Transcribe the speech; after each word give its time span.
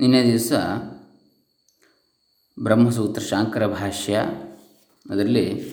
ನಿನ್ನೆ 0.00 0.24
ದಿವಸ 0.24 0.52
ಬ್ರಹ್ಮಸೂತ್ರ 2.62 3.22
ಶಾಂಕರ 3.22 3.66
ಭಾಷ್ಯ, 3.66 4.18
ಅದರಲ್ಲಿ 5.10 5.72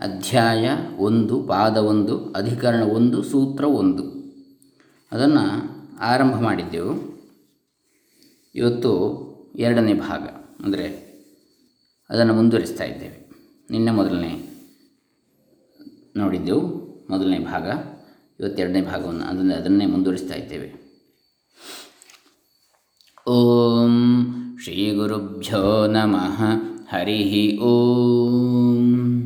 ಅಧ್ಯಾಯ 0.00 0.70
ಒಂದು, 0.98 1.42
ಪಾದ 1.42 1.76
ಒಂದು, 1.76 2.32
ಅಧಿಕರಣ 2.32 2.82
ಒಂದು, 2.82 3.22
ಸೂತ್ರ 3.22 3.64
ಒಂದು. 3.64 4.02
ಅದನ್ನು 5.12 5.70
ಆರಂಭ 5.98 6.40
ಮಾಡಿದ್ದೆವು. 6.40 7.22
ಇವತ್ತು 8.54 9.12
ಎರಡನೇ 9.56 9.94
ಭಾಗ. 9.94 10.22
ಅಂದರೆ 10.64 11.12
ಅದನ್ನು 12.10 12.34
ಮುಂದುವರಿಸ್ತಾ 12.34 12.84
ಇದ್ದೇವೆ. 12.84 13.30
ನಿನ್ನೆ 13.70 13.90
ಮೊದಲನೇ 13.90 14.48
ನೋಡಿದ್ದೆವು. 16.16 16.60
ಮೊದಲನೇ 17.10 17.38
ಭಾಗ. 17.38 17.70
ಇವತ್ತೆರಡನೇ 18.40 18.82
ಭಾಗವನ್ನು 18.82 19.24
ಅದನ್ನು 19.24 19.54
ಅದನ್ನೇ 19.54 19.86
ಮುಂದುವರಿಸ್ತಾ 19.86 20.34
ಇದ್ದೇವೆ. 20.34 20.81
ಓಂ 23.26 24.24
ಶ್ರೀ 24.62 24.94
ಗುರುಭ್ಯೋ 24.94 25.86
ನಮಃ 25.86 26.42
ಹರಿ 26.90 27.58
ಓಂ. 27.58 29.18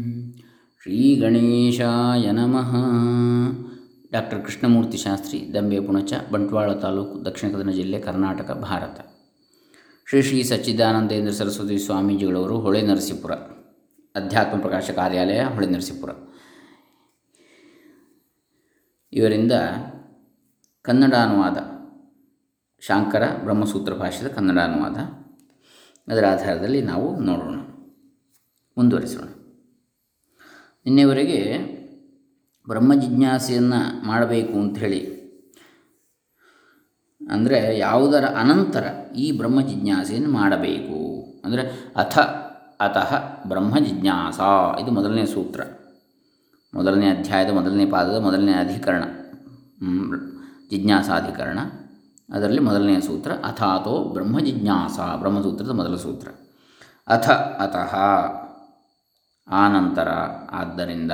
ಶ್ರೀ 0.82 1.16
ಗಣೇಶಾಯ 1.16 2.30
ನಮಃ. 2.30 2.77
ಡಾಕ್ಟರ್ 4.12 4.45
ಕೃಷ್ಣಮೂರ್ತಿ 4.45 4.96
ಶಾಸ್ತ್ರಿ, 4.96 5.54
ದಂಬೆ 5.54 5.80
ಪುಣಚ, 5.80 6.12
ಬಂಟ್ವಾಳ 6.32 6.73
ತಾಲೂಕು, 6.73 7.24
ದಕ್ಷಿಣ 7.24 7.51
ಕನ್ನಡ 7.51 7.74
ಜಿಲ್ಲೆ, 7.74 8.01
ಕರ್ನಾಟಕ, 8.01 8.51
ಭಾರತ. 8.51 9.01
ಶ್ರೀ 10.09 10.23
ಶ್ರೀ 10.23 10.42
ಸಚ್ಚಿದಾನಂದೇಂದ್ರ 10.42 11.32
ಸರಸ್ವತಿ 11.32 11.78
ಸ್ವಾಮೀಜಿಗಳವರು 11.78 12.60
ಹೊಳೆ 12.60 12.82
ನರಸೀಪುರ, 12.82 13.32
ಅಧ್ಯಾತ್ಮ 14.15 14.60
ಪ್ರಕಾಶ 14.60 14.90
ಕಾರ್ಯಾಲಯ, 14.90 15.42
ಹೊಳೆ 15.42 15.66
ನರಸೀಪುರ. 15.66 16.10
ಇವರಿಂದ 19.12 19.52
ಕನ್ನಡ 20.82 21.15
ಅನುವಾದ 21.15 21.76
ಶಾಂಕರ 22.86 23.22
ಬ್ರಹ್ಮಸೂತ್ರ 23.42 23.95
ಭಾಷೆಯ 23.95 24.28
ಕನ್ನಡ 24.28 24.58
ಅನುವಾದ. 24.58 24.96
ಅದರ 26.12 26.24
ಆಧಾರದಲ್ಲಿ 26.30 26.82
ನಾವು 26.82 27.20
ನೋಡೋಣ. 27.20 27.54
ಮುಂದುವರಿಸೋಣ. 28.78 29.28
ನಿನ್ನೆವರೆಗೆ 30.87 31.56
ಬ್ರಹ್ಮ 32.68 32.95
ಜಿಜ್ಞಾಸೆಯನ್ನು 32.95 34.06
ಮಾಡಬೇಕು 34.06 34.52
ಅಂಥೇಳಿ 34.52 35.16
ಅಂದರೆ 37.30 37.78
ಯಾವುದರ 37.78 38.24
ಅನಂತರ 38.24 38.84
ಈ 39.16 39.32
ಬ್ರಹ್ಮ 39.32 39.60
ಜಿಜ್ಞಾಸೆಯನ್ನು 39.60 40.30
ಮಾಡಬೇಕು. 40.30 41.24
ಅಂದರೆ 41.45 41.93
ಅಥ, 41.96 42.18
ಅತಃ 42.80 43.15
ಬ್ರಹ್ಮ 43.48 43.78
ಜಿಜ್ಞಾಸ, 43.78 44.40
ಇದು 44.82 44.90
ಮೊದಲನೇ 44.90 45.26
ಸೂತ್ರ. 45.26 45.60
ಮೊದಲನೇ 46.74 47.09
ಅಧ್ಯಾಯದ, 47.09 47.50
ಮೊದಲನೇ 47.50 47.87
ಪಾದದ, 47.87 48.21
ಮೊದಲನೇ 48.21 48.52
ಅಧಿಕರಣ 48.52 49.04
ಜಿಜ್ಞಾಸಾಧಿಕರಣ. 50.71 51.59
ಅದರಲ್ಲಿ 52.35 52.60
ಮೊದಲನೆಯ 52.60 53.01
ಸೂತ್ರ 53.01 53.32
ಅಥಾತೋ 53.32 54.05
ಬ್ರಹ್ಮ 54.05 54.41
ಜಿಜ್ಞಾಸ 54.41 54.99
ಬ್ರಹ್ಮಸೂತ್ರದ 55.16 55.71
ಮೊದಲ 55.71 55.96
ಸೂತ್ರ. 55.96 56.29
ಅಥ 57.09 57.30
ಅತಃ 57.30 57.95
ಆನಂತರ 59.52 60.09
ಆದ್ದರಿಂದ 60.51 61.13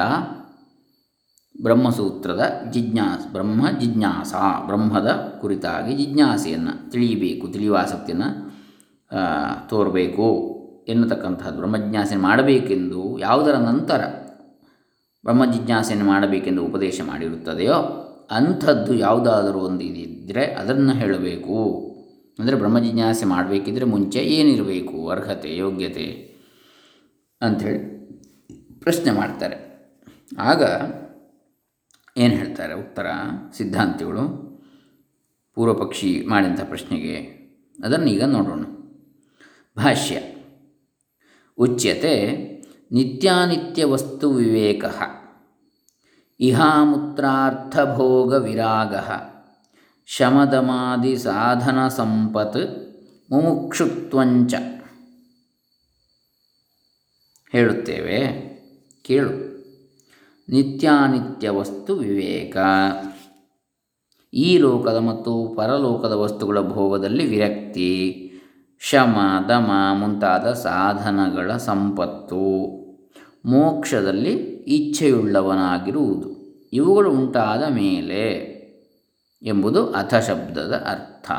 ಬ್ರಹ್ಮಸೂತ್ರದ 1.63 2.43
ಜಿಜ್ಞಾಸ 2.71 3.33
ಬ್ರಹ್ಮ 3.33 3.71
ಜಿಜ್ಞಾಸ 3.71 4.35
ಬ್ರಹ್ಮದ 4.67 5.39
ಕುರಿತಾಗಿ 5.41 5.97
ಜಿಜ್ಞಾಸೆಯನ್ನು 5.97 6.91
ತಿಳಿಯಬೇಕು 6.91 7.53
ತಿಳಿಯುವ 7.53 7.77
ಆಸಕ್ತಿಯನ್ನು 7.77 8.29
ತೋರಬೇಕು 9.69 10.27
ಎನ್ನತಕ್ಕಂಥದ್ದು. 10.89 11.59
ಬ್ರಹ್ಮಜಿಜ್ಞಾಸೆ 11.59 12.17
ಮಾಡಬೇಕೆಂದು 12.17 13.19
ಯಾವುದರ 13.19 13.55
ನಂತರ 13.55 14.05
ಬ್ರಹ್ಮ 15.25 15.53
ಜಿಜ್ಞಾಸೆಯನ್ನು 15.53 16.07
ಮಾಡಬೇಕೆಂದು 16.07 16.65
ಉಪದೇಶ 16.65 17.01
ಮಾಡಿರುತ್ತದೆಯೋ 17.07 18.02
ಅಂಥದ್ದು 18.33 18.95
ಯಾವುದಾದರೂ 18.95 19.59
ಒಂದು 19.59 19.85
ಇದ್ದರೆ 19.85 20.45
ಅದನ್ನು 20.45 20.93
ಹೇಳಬೇಕು. 20.93 21.59
ಅಂದರೆ 22.39 22.57
ಬ್ರಹ್ಮಜಿಜ್ಞಾಸೆ 22.57 23.25
ಮಾಡಬೇಕಿದ್ರೆ 23.25 23.85
ಮುಂಚೆ 23.85 24.19
ಏನಿರಬೇಕು? 24.19 25.09
ಅರ್ಹತೆ, 25.09 25.57
ಯೋಗ್ಯತೆ 25.57 26.07
ಅಂಥೇಳಿ 27.41 27.79
ಪ್ರಶ್ನೆ 28.81 29.11
ಮಾಡ್ತಾರೆ. 29.11 29.57
ಆಗ 30.39 30.63
ಏನು 32.17 32.35
ಹೇಳ್ತಾರೆ? 32.35 32.75
ಉತ್ತರ, 32.75 33.07
ಸಿದ್ಧಾಂತಿಗಳು, 33.57 34.25
ಪೂರ್ವಪಕ್ಷಿ 35.55 36.27
ಮಾಡಿದಂಥ 36.29 36.61
ಪ್ರಶ್ನೆಗೆ 36.61 37.17
ಅದನ್ನು 37.85 38.07
ಈಗ 38.07 38.23
ನೋಡೋಣ. 38.23 38.65
ಭಾಷ್ಯ, 39.77 40.21
ಉಚ್ಯತೆ 41.59 42.15
ನಿತ್ಯಾನಿತ್ಯ 42.93 43.85
ವಸ್ತು 43.85 44.31
ವಿವೇಕ. 44.31 44.85
ಇಹಾಮೂತ್ರಾರ್ಥಭೋಗ 46.43 48.35
ವಿರಾಗ 48.35 48.95
ಶಮದಮಾದಿ 50.07 51.17
ಸಾಧನ 51.17 51.89
ಸಂಪತ್ 51.89 52.93
ಮುಮುಕ್ಷುತ್ವಂಚ. 53.31 54.55
ಹೇಳುತ್ತೇವೆ, 57.53 58.19
ಕೇಳು. 59.03 59.31
ನಿತ್ಯಾನಿತ್ಯ 60.49 61.51
ವಸ್ತು 61.51 61.95
ವಿವೇಕ. 61.95 62.57
ಈ 64.35 64.59
ಲೋಕದ 64.59 64.97
ಮತ್ತು 64.97 65.55
ಪರಲೋಕದ 65.57 66.13
ವಸ್ತುಗಳ 66.13 66.61
ಭೋಗದಲ್ಲಿ 66.61 67.27
ವಿರಕ್ತಿ, 67.27 68.19
ಶಮ, 68.81 69.17
ದಮ 69.49 69.71
ಮುಂತಾದ 69.95 70.53
ಸಾಧನಗಳ 70.53 71.57
ಸಂಪತ್ತು. 71.57 72.83
ಮೋಕ್ಷದಲ್ಲಿ 73.45 74.31
ಇಚ್ಛೆಯುಳ್ಳವನಾಗಿರುವುದು. 74.67 76.32
ಇವುಗಳು 76.73 77.11
ಉಂಟಾದ 77.11 77.63
ಮೇಲೆ 77.63 78.53
ಎಂಬುದು 79.43 79.93
ಅಥ 79.93 80.15
ಶಬ್ದದ 80.15 80.75
ಅರ್ಥ. 80.75 81.31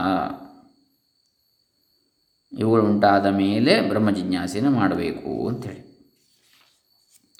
ಇವುಗಳು 2.59 2.83
ಉಂಟಾದ 2.83 3.25
ಮೇಲೆ 3.25 3.81
ಬ್ರಹ್ಮ 3.81 4.11
ಜಿಜ್ಞಾಸೆಯನ್ನು 4.11 4.71
ಮಾಡಬೇಕು 4.71 5.47
ಅಂಥೇಳಿ. 5.47 5.93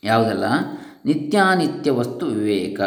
ಯಾವುದೆಲ್ಲ? 0.03 0.43
ನಿತ್ಯಾನಿತ್ಯ 1.05 1.91
ವಸ್ತು 1.91 2.25
ವಿವೇಕ. 2.25 2.81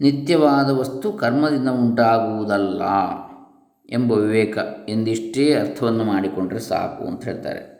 ನಿತ್ಯವಾದ 0.00 0.70
ವಸ್ತು 0.70 1.12
ಕರ್ಮದಿಂದ 1.12 1.68
ಉಂಟಾಗುವುದಲ್ಲ 1.68 2.82
ಎಂಬ 3.90 4.12
ವಿವೇಕ 4.12 4.58
ಎಂದಿಷ್ಟೇ 4.88 5.54
ಅರ್ಥವನ್ನು 5.54 6.04
ಮಾಡಿಕೊಂಡರೆ 6.04 6.60
ಸಾಕು 6.60 7.06
ಅಂತ 7.06 7.24
ಹೇಳ್ತಾರೆ 7.24 7.78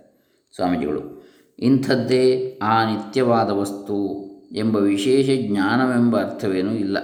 ಸ್ವಾಮೀಜಿಗಳು. 0.54 1.28
ಇಂಥದ್ದೇ 1.58 2.58
ಆ 2.62 2.84
ನಿತ್ಯವಾದ 2.84 3.50
ವಸ್ತು 3.50 4.28
ಎಂಬ 4.52 4.76
ವಿಶೇಷ 4.76 5.30
ಜ್ಞಾನವೆಂಬ 5.50 6.20
ಅರ್ಥವೇನೂ 6.20 6.72
ಇಲ್ಲ. 6.72 6.98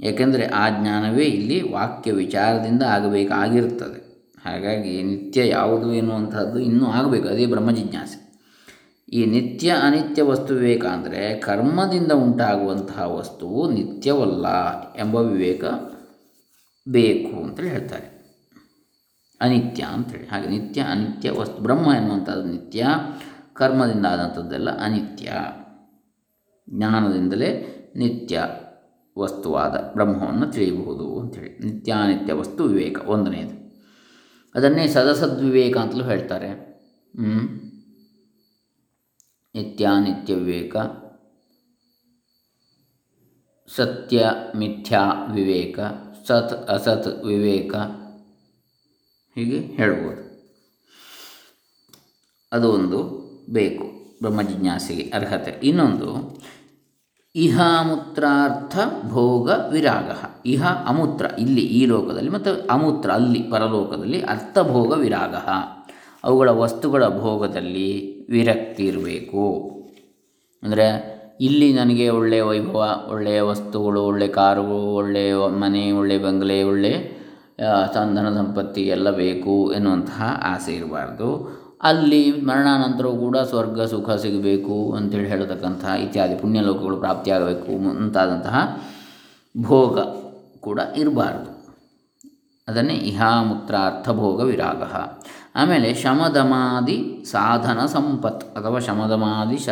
ಏಕೆಂದರೆ 0.00 0.46
ಆ 0.46 0.68
ಜ್ಞಾನವೇ 0.68 1.24
ಇಲ್ಲಿ 1.24 1.72
ವಾಕ್ಯ 1.72 2.12
ವಿಚಾರದಿಂದ 2.12 2.82
ಆಗಬೇಕಾಗಿರುತ್ತದೆ. 2.82 4.08
ಹಾಗಾಗಿ 4.44 5.02
ನಿತ್ಯ 5.02 5.48
ಯಾವುದು 5.48 5.94
ಎನ್ನುವಂಥದ್ದು 5.94 6.58
ಇನ್ನೂ 6.58 6.86
ಆಗಬೇಕು, 6.86 7.28
ಅದೇ 7.28 7.46
ಬ್ರಹ್ಮ 7.46 7.70
ಜಿಜ್ಞಾಸೆ. 7.70 8.28
ಈ 9.12 9.26
ನಿತ್ಯ 9.26 9.76
ಅನಿತ್ಯ 9.82 10.22
ವಸ್ತು 10.22 10.54
ವಿವೇಕ 10.54 10.84
ಅಂದರೆ 10.84 11.40
ಕರ್ಮದಿಂದ 11.40 12.12
ಉಂಟಾಗುವಂತಹ 12.12 13.14
ವಸ್ತುವು 13.14 13.70
ನಿತ್ಯವಲ್ಲ 13.70 14.46
ಎಂಬ 14.96 15.16
ವಿವೇಕ 15.16 15.64
ಬೇಕು 16.88 17.42
ಅಂತೇಳಿ 17.42 17.68
ಹೇಳ್ತಾರೆ. 17.68 18.17
ಅನಿತ್ಯ 19.40 19.82
ಅಂಥೇಳಿ 19.82 20.26
ಹಾಗೆ 20.26 20.48
ನಿತ್ಯ, 20.48 20.80
ಅನಿತ್ಯ, 20.80 21.30
ವಸ್ತು, 21.30 21.62
ಬ್ರಹ್ಮ 21.62 21.92
ಎನ್ನುವಂಥದ್ದು 21.92 22.44
ನಿತ್ಯ, 22.44 22.86
ಕರ್ಮದಿಂದ 23.52 24.06
ಆದಂಥದ್ದೆಲ್ಲ 24.06 24.70
ಅನಿತ್ಯ. 24.70 25.32
ಜ್ಞಾನದಿಂದಲೇ 26.70 27.74
ನಿತ್ಯ 27.96 28.42
ವಸ್ತುವಾದ 29.18 29.90
ಬ್ರಹ್ಮವನ್ನು 29.92 30.46
ತಿಳಿಯಬಹುದು 30.46 31.20
ಅಂಥೇಳಿ 31.20 31.58
ನಿತ್ಯಾನಿತ್ಯ 31.58 32.32
ವಸ್ತು, 32.32 32.64
ವಿವೇಕ 32.64 32.98
ಒಂದನೇದು. 33.06 33.68
ಅದನ್ನೇ 34.54 34.86
ಸದಸದ್ವಿವೇಕ 34.86 35.76
ಅಂತಲೂ 35.76 36.04
ಹೇಳ್ತಾರೆ. 36.04 36.48
ನಿತ್ಯಾನಿತ್ಯ 39.54 40.34
ವಿವೇಕ. 40.34 40.76
ಸತ್ಯ, 43.76 44.30
ಮಿಥ್ಯಾ, 44.56 45.26
ವಿವೇಕ. 45.32 45.78
ಸತ್, 46.26 46.70
ಅಸತ್, 46.70 47.24
ವಿವೇಕ. 47.24 47.74
ಹೀಗೆ 49.38 49.58
ಹೇಳ್ಬೋದು. 49.58 50.28
ಅದು 52.52 52.72
ಒಂದು 52.72 53.28
ಬೇಕು, 53.50 53.84
ಬ್ರಹ್ಮಜಿಜ್ಞಾಸೆಗೆ 54.22 55.02
ಅರ್ಹತೆ. 55.02 55.66
ಇನ್ನೊಂದು, 55.66 56.40
ಇಹ 57.36 57.60
ಅಮೂತ್ರಾರ್ಥ 57.80 58.78
ಭೋಗ 59.08 59.50
ವಿರಾಗ. 59.70 60.10
ಇಹ 60.46 60.66
ಅಮೂತ್ರ, 60.66 61.26
ಇಲ್ಲಿ 61.38 61.60
ಈ 61.60 61.86
ಲೋಕದಲ್ಲಿ 61.86 62.30
ಮತ್ತು 62.30 62.68
ಅಮೂತ್ರ, 62.70 63.10
ಅಲ್ಲಿ, 63.10 63.42
ಪರಲೋಕದಲ್ಲಿ 63.42 64.20
ಅರ್ಥಭೋಗ 64.20 64.92
ವಿರಾಗ. 64.92 65.34
ಅವುಗಳ 66.24 66.50
ವಸ್ತುಗಳ 66.50 67.08
ಭೋಗದಲ್ಲಿ 67.08 68.20
ವಿರಕ್ತಿ 68.30 68.84
ಇರಬೇಕು. 68.84 69.70
ಅಂದರೆ, 70.62 71.18
ಇಲ್ಲಿ 71.40 71.72
ನನಗೆ 71.72 72.08
ಒಳ್ಳೆಯ 72.08 72.42
ವೈಭವ, 72.42 73.06
ಒಳ್ಳೆಯ 73.08 73.40
ವಸ್ತುಗಳು, 73.40 74.02
ಒಳ್ಳೆಯ 74.02 74.28
ಕಾರುಗಳು 74.28 74.94
ಒಳ್ಳೆಯ 74.94 75.34
ಮನೆ, 75.34 75.92
ಒಳ್ಳೆಯ 75.92 76.18
ಬಂಗಲೆ, 76.18 76.62
ಒಳ್ಳೆಯ 76.62 77.17
ಸಂಧನ 77.94 78.34
ಸಂಪತ್ತಿ 78.34 78.82
ಎಲ್ಲ 78.82 79.10
ಬೇಕು 79.10 79.72
ಎನ್ನುವಂತಹ 79.72 80.40
ಆಸೆ 80.44 80.72
ಇರಬಾರ್ದು. 80.72 81.58
ಅಲ್ಲಿ 81.82 82.32
ಮರಣಾನಂತರವೂ 82.32 83.16
ಕೂಡ 83.16 83.38
ಸ್ವರ್ಗ, 83.38 83.82
ಸುಖ 83.82 84.10
ಸಿಗಬೇಕು 84.10 84.92
ಅಂತೇಳಿ 84.92 85.28
ಹೇಳತಕ್ಕಂತಹ 85.28 85.88
ಇತ್ಯಾದಿ 85.88 86.34
ಪುಣ್ಯಲೋಕಗಳು 86.34 86.96
ಪ್ರಾಪ್ತಿಯಾಗಬೇಕು 86.96 87.78
ಮುಂತಾದಂತಹ 87.78 88.82
ಭೋಗ 89.62 89.98
ಕೂಡ 90.60 90.80
ಇರಬಾರ್ದು. 90.96 91.58
ಅದನ್ನೇ 92.68 92.94
ಇಹಾಮೂತ್ರಾರ್ಥಭೋಗ 92.94 94.40
ವಿರಾಗ. 94.40 94.82
ಆಮೇಲೆ 95.54 95.94
ಶಮದಮಾದಿ 95.94 97.24
ಸಾಧನ 97.30 97.86
ಸಂಪತ್ 97.86 98.56
ಅಥವಾ 98.56 98.78
ಶಮದಮಾದಿ 98.78 99.58
ಶ 99.58 99.68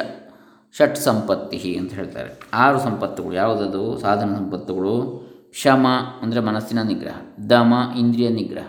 ಷಟ್ 0.78 0.96
ಸಂಪತ್ತಿ 0.96 1.76
ಅಂತ 1.76 1.92
ಹೇಳ್ತಾರೆ. 1.92 2.40
ಆರು 2.54 2.80
ಸಂಪತ್ತುಗಳು 2.80 3.34
ಯಾವುದದು? 3.34 3.98
ಸಾಧನ 3.98 4.34
ಸಂಪತ್ತುಗಳು 4.34 5.25
ಶಮ 5.60 5.86
ಅಂದರೆ 6.22 6.40
ಮನಸ್ಸಿನ 6.48 6.80
ನಿಗ್ರಹ, 6.88 7.18
ದಮ 7.52 7.74
ಇಂದ್ರಿಯ 8.00 8.28
ನಿಗ್ರಹ. 8.38 8.68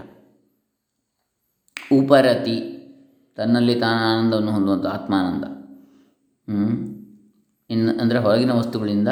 ಉಪರತಿ 1.98 2.58
ತನ್ನಲ್ಲಿ 3.38 3.76
ತಾನು 3.82 4.00
ಆನಂದವನ್ನು 4.12 4.52
ಹೊಂದುವಂಥ 4.56 4.86
ಆತ್ಮಾನಂದ. 4.94 5.46
ಇನ್ನು 7.70 7.92
ಅಂದರೆ 8.02 8.20
ಹೊರಗಿನ 8.26 8.54
ವಸ್ತುಗಳಿಂದ, 8.60 9.10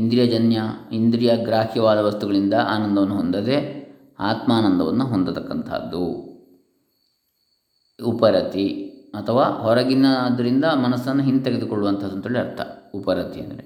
ಇಂದ್ರಿಯಜನ್ಯ 0.00 0.60
ಇಂದ್ರಿಯ 0.98 1.32
ಗ್ರಾಹ್ಯವಾದ 1.48 1.98
ವಸ್ತುಗಳಿಂದ 2.06 2.54
ಆನಂದವನ್ನು 2.74 3.16
ಹೊಂದದೆ 3.20 3.58
ಆತ್ಮಾನಂದವನ್ನು 4.30 5.04
ಹೊಂದತಕ್ಕಂಥದ್ದು. 5.12 6.04
ಉಪರತಿ 7.98 8.66
ಅಥವಾ 9.18 9.44
ಹೊರಗಿನ 9.64 10.06
ಅದರಿಂದ 10.28 10.66
ಮನಸ್ಸನ್ನು 10.84 11.22
ಹಿಂತೆಗೆದುಕೊಳ್ಳುವಂಥದ್ದು 11.28 12.16
ಅಂತೇಳಿ 12.16 12.40
ಅರ್ಥ. 12.44 12.60
ಉಪರತಿ 12.94 13.38
ಅಂದರೆ 13.44 13.64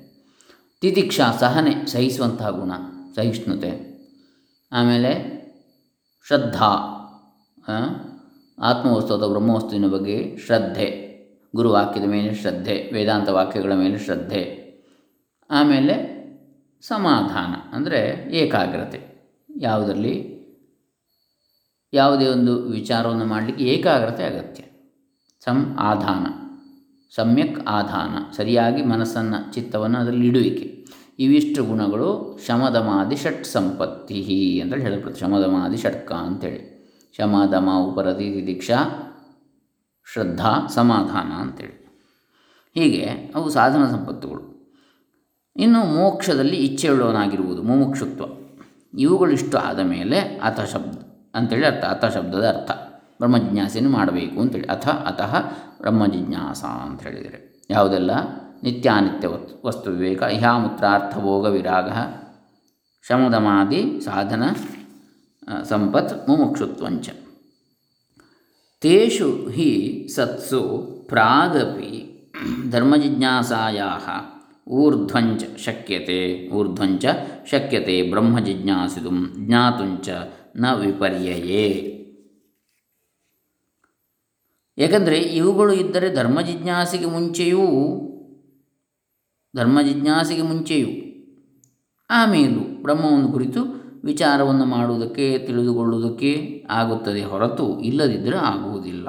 ತಿತಿಕ್ಷ 0.82 1.18
ಸಹನೆ, 1.42 1.74
ಸಹಿಸುವಂತಹ 1.92 2.50
ಗುಣ. 2.60 2.72
ಸಹಿಷ್ಣುತೆ. 3.16 3.70
ಆಮೇಲೆ 4.72 5.12
ಶ್ರದ್ಧಾ 6.26 6.70
ಆತ್ಮವಸ್ತು 8.58 9.14
ಅಥವಾ 9.14 9.28
ಬ್ರಹ್ಮವಸ್ತುವಿನ 9.28 9.86
ಬಗ್ಗೆ 9.86 10.36
ಶ್ರದ್ಧೆ 10.46 11.06
ಗುರುವಾಕ್ಯದ 11.56 12.04
ಮೇಲೆ 12.04 12.34
ಶ್ರದ್ಧೆ, 12.34 12.90
ವೇದಾಂತ 12.92 13.28
ವಾಕ್ಯಗಳ 13.28 13.72
ಮೇಲೆ 13.72 13.98
ಶ್ರದ್ಧೆ. 13.98 14.42
ಆಮೇಲೆ 15.50 15.94
ಸಮಾಧಾನ, 16.82 17.76
ಅಂದರೆ 17.76 18.28
ಏಕಾಗ್ರತೆ. 18.32 19.00
ಯಾವುದರಲ್ಲಿ? 19.56 20.14
ಯಾವುದೇ 21.92 22.26
ಒಂದು 22.26 22.62
ವಿಚಾರವನ್ನು 22.62 23.24
ಮಾಡಲಿಕ್ಕೆ 23.24 23.64
ಏಕಾಗ್ರತೆ 23.64 24.24
ಅಗತ್ಯ. 24.24 24.62
ಸಂ 25.44 25.76
ಆಧಾನ, 25.80 26.26
ಸಮ್ಯಕ್ 27.14 27.60
ಆಧಾನ, 27.66 28.32
ಸರಿಯಾಗಿ 28.36 28.82
ಮನಸ್ಸನ್ನು, 28.82 29.52
ಚಿತ್ತವನ್ನು 29.52 29.98
ಅದರಲ್ಲಿ 29.98 30.26
ಇಡುವಿಕೆ. 30.26 30.75
ಇವಿಷ್ಟು 31.18 31.64
ಗುಣಗಳು 31.64 32.38
ಶಮದಮಾದಿ 32.46 33.16
ಷಟ್ 33.16 33.46
ಸಂಪತ್ತಿ 33.46 34.60
ಅಂತೇಳಿ 34.64 34.82
ಹೇಳಲ್ಪಡುತ್ತೆ 34.82 35.20
ಶಮದಮಾದಿ 35.20 35.76
ಷಟ್ಕ 35.76 36.12
ಅಂತೇಳಿ. 36.12 36.76
ಶಮದಮ 37.16 37.68
ಉಪರತಿ 37.78 38.46
ದೀಕ್ಷಾ 38.46 38.74
ಶ್ರದ್ಧಾ 40.12 40.66
ಸಮಾಧಾನ 40.66 41.32
ಅಂತೇಳಿ. 41.32 41.86
ಹೀಗೆ 42.74 43.32
ಅವು 43.34 43.50
ಸಾಧನ 43.50 43.86
ಸಂಪತ್ತುಗಳು. 43.86 44.74
ಇನ್ನು 45.56 45.84
ಮೋಕ್ಷದಲ್ಲಿ 45.84 46.56
ಇಚ್ಛೆಯುಳ್ಳವನಾಗಿರುವುದು 46.56 47.62
ಮುಮುಕ್ಷುತ್ವ. 47.62 48.24
ಇವುಗಳಿಷ್ಟು 48.98 49.58
ಆದ 49.58 49.78
ಮೇಲೆ 49.78 50.20
ಅಥ 50.20 50.60
ಶಬ್ದ 50.60 50.98
ಅಂತೇಳಿ 51.34 51.66
ಅರ್ಥ. 51.66 51.84
ಅಥ 51.84 52.14
ಶಬ್ದದ 52.14 52.48
ಅರ್ಥ. 52.48 52.70
ಬ್ರಹ್ಮಜಿಜ್ಞಾಸೆಯನ್ನು 53.18 53.92
ಮಾಡಬೇಕು 53.92 54.40
ಅಂತೇಳಿ. 54.40 54.66
ಅಥ, 54.66 54.88
ಅತಃ 54.88 55.40
ಬ್ರಹ್ಮಜಿಜ್ಞಾಸ 55.80 56.64
ಅಂತ 56.64 57.02
ಹೇಳಿದರೆ. 57.02 57.66
ಯಾವುದೆಲ್ಲ? 57.70 58.10
ನಿತ್ಯಾನಿತ್ಯ 58.62 59.28
ವಸ್ತು 59.66 59.90
ವಿವೇಕ 59.90 60.22
ಇಹಾಮೂತ್ರಾರ್ಥಭೋಗ 60.22 61.46
ವಿರಾಗ 61.46 61.88
ಶಮದಮಾದಿ 63.08 64.00
ಸಾಧನ 64.00 64.42
ಸಂಪತ್ 65.64 66.28
ಮುಮುಕ್ಷುತ್ವಂಚ. 66.28 67.08
ತೇಷು 68.80 69.48
ಹಿ 69.48 70.08
ಸತ್ಸು 70.14 70.60
ಪ್ರಾಗಪಿ 71.08 71.92
ಧರ್ಮಜಿಜ್ಞಾಸಾಯಾ 72.70 74.00
ಊರ್ಧ್ವಂಚ 74.68 75.44
ಶಕ್ಯತೆ 75.58 76.50
ಊರ್ಧ್ವಂಚ 76.50 77.04
ಶಕ್ಯತೆ 77.50 78.10
ಬ್ರಹ್ಮಜಿಜ್ಞಾಸಿದು 78.10 79.10
ಜ್ಞಾತುಂಚ 79.46 80.08
ನ 80.56 80.66
ವಿಪರ್ಯಯೇ. 80.74 81.92
ಏಕೆಂದರೆ 84.78 85.18
ಇವುಗಳು 85.18 85.72
ಇದ್ದರೆ 85.72 86.14
ಧರ್ಮಜಿಜ್ಞಾಸಿಗೆ 86.14 87.06
ಮುಂಚೆಯೂ 87.06 87.66
ಧರ್ಮ 89.56 89.82
ಜಿಜ್ಞಾಸೆಗೆ 89.82 90.42
ಮುಂಚೆಯೂ 90.42 90.88
ಆಮೇಲೂ 92.10 92.82
ಬ್ರಹ್ಮವನ್ನು 92.82 93.32
ಕುರಿತು 93.32 93.60
ವಿಚಾರವನ್ನು 94.04 94.64
ಮಾಡುವುದಕ್ಕೆ, 94.64 95.38
ತಿಳಿದುಕೊಳ್ಳುವುದಕ್ಕೆ 95.38 96.64
ಆಗುತ್ತದೆ 96.70 97.24
ಹೊರತು 97.24 97.80
ಇಲ್ಲದಿದ್ದರೆ 97.80 98.36
ಆಗುವುದಿಲ್ಲ. 98.36 99.08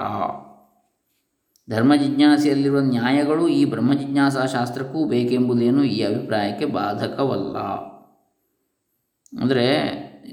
ಧರ್ಮ 1.69 1.95
ಜಿಜ್ಞಾಸೆಯಲ್ಲಿರುವ 1.95 2.79
ನ್ಯಾಯಗಳು 2.79 3.47
ಈ 3.47 3.65
ಬ್ರಹ್ಮ 3.65 3.93
ಜಿಜ್ಞಾಸಾ 3.93 4.45
ಶಾಸ್ತ್ರಕ್ಕೂ 4.45 5.05
ಬೇಕೆಂಬುದೇನು 5.05 5.83
ಈ 5.83 6.01
ಅಭಿಪ್ರಾಯಕ್ಕೆ 6.01 6.65
ಬಾಧಕವಲ್ಲ. 6.65 7.57
ಅಂದರೆ 9.41 9.67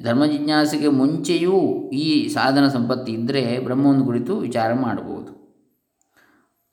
ಧರ್ಮ 0.02 0.26
ಜಿಜ್ಞಾಸೆಗೆ 0.26 0.88
ಮುಂಚೆಯೂ 0.88 1.90
ಈ 1.90 2.28
ಸಾಧನ 2.28 2.69
ಸಂಪತ್ತಿ 2.69 3.12
ಇದ್ದರೆ 3.12 3.58
ಬ್ರಹ್ಮವನ್ನು 3.58 4.05
ಕುರಿತು 4.05 4.38
ವಿಚಾರ 4.38 4.75
ಮಾಡಬಹುದು. 4.75 5.44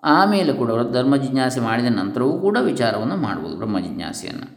ಆಮೇಲೆ 0.04 0.54
ಕೂಡ 0.54 0.72
ಧರ್ಮ 0.92 1.16
ಜಿಜ್ಞಾಸೆ 1.16 1.60
ಮಾಡಿದ 1.60 1.86
ನಂತರವೂ 1.86 2.40
ಕೂಡ 2.40 2.58
ವಿಚಾರವನ್ನು 2.62 3.18
ಮಾಡ್ಬೋದು 3.18 3.58
ಬ್ರಹ್ಮ 3.58 3.80
ಜಿಜ್ಞಾಸೆಯನ್ನು. 3.80 4.48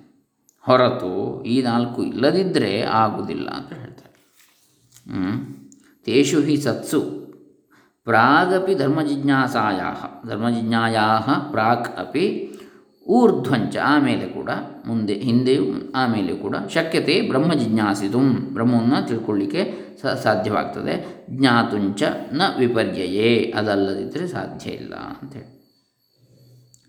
ಹೊರತು 0.61 1.45
ಈ 1.45 1.63
ನಾಲ್ಕು 1.63 2.03
ಇಲ್ಲದಿದ್ದರೆ 2.03 2.83
ಆಗುವುದಿಲ್ಲ 2.83 3.49
ಅಂತ 3.49 3.73
ಹೇಳ್ತಾರೆ. 3.73 4.13
ತೇಷು 6.05 6.41
ಹಿ 6.41 6.57
ಸತ್ಸು 6.57 7.01
ಪ್ರಾಗಪಿ 8.05 8.75
ಧರ್ಮಜಿಜ್ಞಾಸಾಯಾ 8.75 10.23
ಧರ್ಮಜಿಜ್ಞಾಯಾ 10.27 11.25
ಪ್ರಾಕ್ 11.51 11.99
ಅಪಿ 11.99 12.51
ಊರ್ಧ್ವಂಚ. 13.07 13.77
ಆಮೇಲೆ 13.77 14.27
ಕೂಡ 14.27 14.51
ಮುಂದೆ 14.87 15.15
ಹಿಂದೆಯೂ 15.15 15.93
ಆಮೇಲೆ 15.95 16.37
ಕೂಡ 16.37 16.57
ಶಕ್ಯತೆ 16.75 17.29
ಬ್ರಹ್ಮ 17.29 17.55
ಜಿಜ್ಞಾಸಿತು 17.55 18.19
ಬ್ರಹ್ಮವನ್ನು 18.55 19.07
ತಿಳ್ಕೊಳ್ಳಿಕ್ಕೆ 19.09 19.84
ಸಾಧ್ಯವಾಗ್ತದೆ. 20.03 21.25
ಜ್ಞಾತುಂಚ 21.31 22.03
ನ 22.33 22.43
ವಿಪರ್ಯಯೇ. 22.59 23.53
ಅದಲ್ಲದಿದ್ದರೆ 23.57 24.29
ಸಾಧ್ಯ 24.29 24.71
ಇಲ್ಲ 24.71 24.95
ಅಂತೇಳಿ 24.95 25.65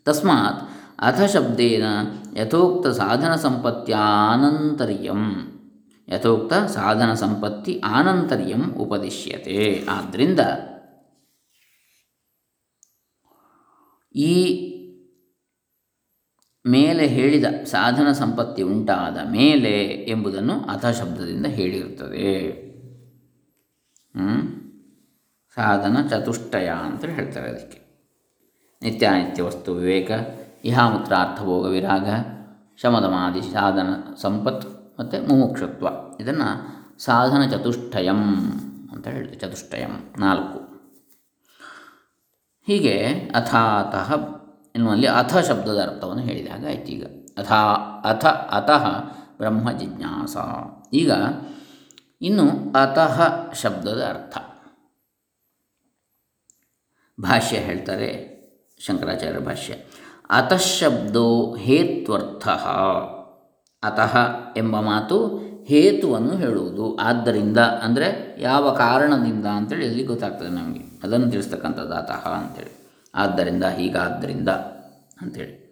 ತಸ್ಮಾತ್ 0.05 0.69
ಅಥ 0.99 1.21
ಶಬ್ದೇನ 1.21 1.83
ಯಥೋಕ್ತ 2.37 2.87
ಸಾಧನ 2.87 3.35
ಸಂಪತ್ತ್ಯಾನಂತರ್ಯಂ 3.35 5.51
ಯಥೋಕ್ತ 6.09 6.53
ಸಾಧನ 6.53 7.13
ಸಂಪತ್ತಿ 7.13 7.79
ಆನಂತರ್ಯಂ 7.79 8.73
ಉಪದಿಶ್ಯತೆ. 8.73 9.85
ಆದ್ದರಿಂದ 9.89 10.39
ಈ 14.15 14.71
ಮೇಲೆ 16.67 17.07
ಹೇಳಿದ 17.07 17.63
ಸಾಧನ 17.63 18.11
ಸಂಪತ್ತಿ 18.11 18.61
ಉಂಟಾದ 18.61 19.31
ಮೇಲೆ 19.31 19.87
ಎಂಬುದನ್ನು 19.87 20.61
ಅಥ 20.61 20.85
ಶಬ್ದದಿಂದ 20.85 21.45
ಹೇಳಿರುತ್ತದೆ 21.45 22.64
ಸಾಧನ 25.55 26.07
ಚತುಷ್ಟಯ 26.07 26.67
ಅಂತ 26.67 27.05
ಹೇಳ್ತಾರೆ 27.05 27.49
ಅದಕ್ಕೆ. 27.49 27.85
ನಿತ್ಯಾನಿತ್ಯ 28.81 29.43
ವಸ್ತು 29.43 29.73
ವಿವೇಕ 29.73 30.11
ಇಹಾಮೂತ್ರ 30.65 31.13
ಅರ್ಥಭೋಗ 31.13 31.65
ವಿರಾಗ, 31.65 32.09
ಶಮದಮಾದಿ 32.77 33.41
ಸಾಧನ 33.41 34.13
ಸಂಪತ್ 34.21 34.97
ಮತ್ತು 34.99 35.29
ಮುಮುಕ್ಷತ್ವ. 35.29 35.87
ಇದನ್ನು 36.19 36.75
ಸಾಧನ 37.03 37.49
ಚತುಷ್ಟಯಂ 37.49 38.51
ಅಂತ 38.91 39.07
ಹೇಳಿದೆ 39.07 39.35
ಚತುಷ್ಟಯಂ 39.35 40.13
ನಾಲ್ಕು. 40.19 40.65
ಹೀಗೆ 42.67 42.97
ಅಥಾತಃ 43.35 44.13
ಎನ್ನುವಲ್ಲಿ 44.75 45.07
ಅಥ 45.07 45.37
ಶಬ್ದದ 45.37 45.89
ಅರ್ಥವನ್ನು 45.91 46.23
ಹೇಳಿದಾಗ 46.23 46.65
ಆಯ್ತು 46.65 46.91
ಈಗ. 46.91 47.05
ಅಥಾ, 47.37 47.73
ಅಥ 48.05 48.25
ಅಥ 48.25 48.69
ಬ್ರಹ್ಮ, 49.37 49.71
ಜಿಜ್ಞಾಸ. 49.71 50.37
ಈಗ 50.93 51.11
ಇನ್ನು 52.21 52.73
ಅತಃ 52.73 53.21
ಶಬ್ದದ 53.53 54.03
ಅರ್ಥ. 54.03 54.37
ಭಾಷ್ಯ 57.21 57.57
ಹೇಳ್ತಾರೆ 57.57 58.35
ಶಂಕರಾಚಾರ್ಯ 58.79 59.39
ಭಾಷ್ಯ 59.39 59.75
ಅತಃಶಬ್ದೋ 60.29 61.55
ಹೇತ್ವರ್ಥ. 61.55 62.47
ಅತಃ 63.83 64.17
ಎಂಬ 64.57 64.79
ಮಾತು 64.79 65.37
ಹೇತುವನ್ನು 65.65 66.37
ಹೇಳುವುದು. 66.37 66.95
ಆದ್ದರಿಂದ 66.95 67.57
ಅಂದರೆ 67.57 68.41
ಯಾವ 68.41 68.75
ಕಾರಣದಿಂದ 68.75 69.45
ಅಂತೇಳಿ 69.45 69.85
ಇಲ್ಲಿ 69.85 70.03
ಗೊತ್ತಾಗ್ತದೆ 70.03 70.49
ನಮಗೆ. 70.49 70.99
ಅದನ್ನು 71.03 71.31
ತಿಳಿಸ್ತಕ್ಕಂಥದ್ದು 71.31 71.93
ಅತಃ 71.93 72.29
ಅಂತೇಳಿ. 72.29 72.85
ಆದ್ದರಿಂದ 73.15 73.63
ಹೀಗಾದ್ದರಿಂದ 73.63 74.49
ಅಂಥೇಳಿ 75.21 75.65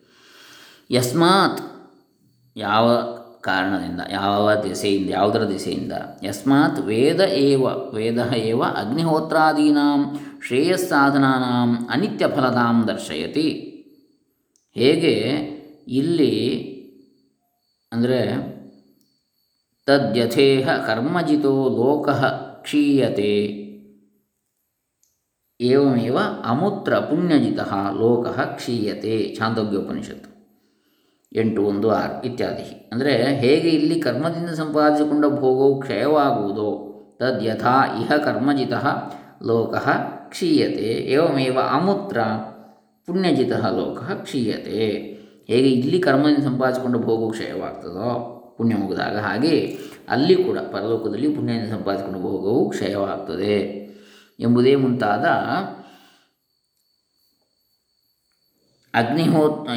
ಯಸ್ಮಾತ್ 0.91 1.61
ಯಾವ 2.57 3.17
ಕಾರಣದಿಂದ, 3.43 4.01
ಯಾವ 4.09 4.53
ದಿಸೆಯಿಂದ, 4.53 5.09
ಯಾವುದರ 5.09 5.47
ದಿಸೆಯಿಂದ? 5.47 5.91
ಯಸ್ಮಾತ್ 6.23 6.79
ವೇದ 6.79 7.19
ಏವ 7.19 7.63
ವೇದ 7.93 8.33
ಏವ 8.33 8.63
ಅಗ್ನಿಹೋತ್ರಾದೀನಾಂ 8.63 10.19
ಶ್ರೇಯಸ್ಸಾಧನಾಂ 10.47 11.87
ಅನಿತ್ಯ 11.89 12.27
ಫಲದಾಂ 12.27 12.87
ದರ್ಶಯತಿ. 12.87 13.69
ಹೇಗೆ? 14.75 15.13
ಇಲ್ಲಿ 15.87 16.33
ಅಂದರೆ, 17.91 18.53
ತದ್ಯಥೇಹ 19.85 20.69
ಕರ್ಮಜಿತೋ 20.87 21.69
ಲೋಕ 21.69 22.09
ಕ್ಷೀಯತೆ. 22.61 23.63
ಏವಮೇವ 25.61 26.17
ಅಮೂತ್ರ 26.45 26.99
ಪುಣ್ಯಜಿತ 26.99 27.59
ಲೋಕ 27.97 28.39
ಕ್ಷೀಯತೆ. 28.39 29.35
ಛಾಂದೋಗ್ಯೋಪನಿಷತ್ತು. 29.37 30.32
ಎಂಟು, 31.35 31.61
ಒಂದು, 31.63 31.89
ಆರು 31.89 32.15
ಇತ್ಯಾದಿ. 32.25 32.89
ಅಂದರೆ 32.91 33.13
ಹೇಗೆ 33.35 33.69
ಇಲ್ಲಿ 33.69 33.99
ಕರ್ಮದಿಂದ 33.99 34.49
ಸಂಪಾದಿಸಿಕೊಂಡ 34.49 35.25
ಭೋಗವು 35.25 35.81
ಕ್ಷಯವಾಗುವುದೋ 35.81 36.69
ತದ್ಯಥಾ 37.19 37.75
ಇಹ 38.01 38.11
ಕರ್ಮಜಿತ 38.17 38.73
ಲೋಕ 39.43 39.75
ಕ್ಷೀಯತೆ, 40.29 40.89
ಏವಮೇವ 41.13 41.57
ಅಮೂತ್ರ 41.71 42.19
ಪುಣ್ಯಜಿತ 43.05 43.53
ಲೋಕ 43.53 44.03
ಕ್ಷೀಯತೆ. 44.23 44.83
ಹೇಗೆ 45.47 45.69
ಇಲ್ಲಿ 45.71 45.99
ಕರ್ಮದಿಂದ 45.99 46.43
ಸಂಪಾದಿಸಿಕೊಂಡು 46.43 46.99
ಭೋಗವು 46.99 47.31
ಕ್ಷಯವಾಗ್ತದೋ, 47.31 48.11
ಪುಣ್ಯ 48.57 48.75
ಮುಗಿದಾಗ 48.75 49.17
ಹಾಗೆ 49.17 49.77
ಅಲ್ಲಿ 50.09 50.35
ಕೂಡ 50.35 50.57
ಪರಲೋಕದಲ್ಲಿ 50.57 51.29
ಪುಣ್ಯದಿಂದ 51.35 51.71
ಸಂಪಾದಿಸಿಕೊಂಡು 51.73 52.19
ಭೋಗವು 52.19 52.69
ಕ್ಷಯವಾಗ್ತದೆ 52.69 53.57
ಎಂಬುದೇ 54.39 54.75
ಮುಂತಾದ 54.75 55.25
ಅಗ್ನಿಹೋತ್, 58.93 59.69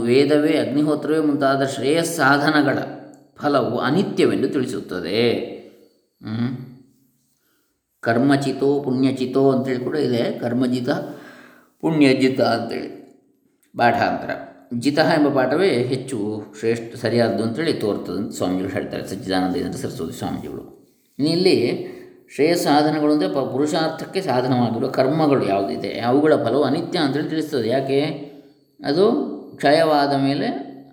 ವೇದವೇ 0.00 0.58
ಅಗ್ನಿಹೋತ್ರವೇ 0.58 1.18
ಮುಂತಾದ 1.18 1.64
ಶ್ರೇಯಸ್ಸಾಧನಗಳ 1.64 2.78
ಫಲವು 3.36 3.78
ಅನಿತ್ಯವೆಂದು 3.78 4.48
ತಿಳಿಸುತ್ತದೆ. 4.48 5.54
ಕರ್ಮಚಿತೋ 8.00 8.80
ಪುಣ್ಯಚಿತೋ 8.80 9.52
ಅಂತೇಳಿ 9.52 9.84
ಕೂಡ 9.84 9.96
ಇದೆ. 9.96 10.38
ಕರ್ಮಜಿತ, 10.38 10.90
ಪುಣ್ಯಜಿತ 11.80 12.40
ಅಂತೇಳಿ. 12.40 13.04
ಪಾಠಾಂತರ. 13.78 14.30
ಜಿತ 14.78 14.98
ಎಂಬ 14.98 15.28
ಪಾಠವೇ 15.28 15.68
ಹೆಚ್ಚು 15.68 16.42
ಶ್ರೇಷ್ಠ, 16.58 16.94
ಸರಿಯಾದದ್ದು 16.96 17.42
ಅಂತೇಳಿ 17.42 17.72
ತೋರ್ತದೆ 17.72 18.16
ಅಂತ 18.16 18.36
ಸ್ವಾಮಿಗಳು 18.36 18.68
ಹೇಳ್ತಾರೆ. 18.68 19.06
ಸಚ್ಚಿದಾನಂದ 19.06 19.74
ಸರಸ್ವತಿ 19.74 20.18
ಸ್ವಾಮೀಜಿಗಳು. 20.18 20.84
ಇಲ್ಲಿ 21.18 21.86
ಶ್ರೇಯ 22.34 22.54
ಸಾಧನಗಳು 22.54 23.12
ಅಂದರೆ 23.12 23.28
ಪುರುಷಾರ್ಥಕ್ಕೆ 23.28 24.22
ಸಾಧನವಾಗಿರುವ 24.22 24.88
ಕರ್ಮಗಳು 24.88 25.46
ಯಾವುದಿದೆ? 25.46 26.00
ಅವುಗಳ 26.00 26.36
ಫಲವು 26.36 26.62
ಅನಿತ್ಯ 26.62 26.98
ಅಂತೇಳಿ 26.98 27.28
ತಿಳಿಸ್ತದೆ. 27.28 27.68
ಯಾಕೆ? 27.68 28.23
ಅದು 28.84 29.04
ಕ್ಷಯವಾದ 29.56 30.12
ಮೇಲೆ 30.14 30.46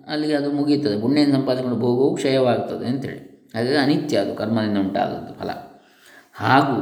ಅಲ್ಲಿಗೆ 0.08 0.34
ಅದು 0.34 0.52
ಮುಗೀತದೆ 0.52 1.00
ಪುಣ್ಯನ 1.00 1.32
ಸಂಪಾದಿಸಿಕೊಂಡು 1.32 1.78
ಭೋಗವು 1.78 2.14
ಕ್ಷಯವಾಗ್ತದೆ 2.14 2.86
ಅಂತೇಳಿ. 2.86 3.50
ಹಾಗಾಗಿ 3.54 3.76
ಅನಿತ್ಯ 3.76 4.16
ಅದು 4.18 4.34
ಕರ್ಮದಿಂದ 4.34 4.78
ಉಂಟಾದದ್ದು 4.78 5.34
ಫಲ. 5.34 5.50
ಹಾಗೂ 6.34 6.78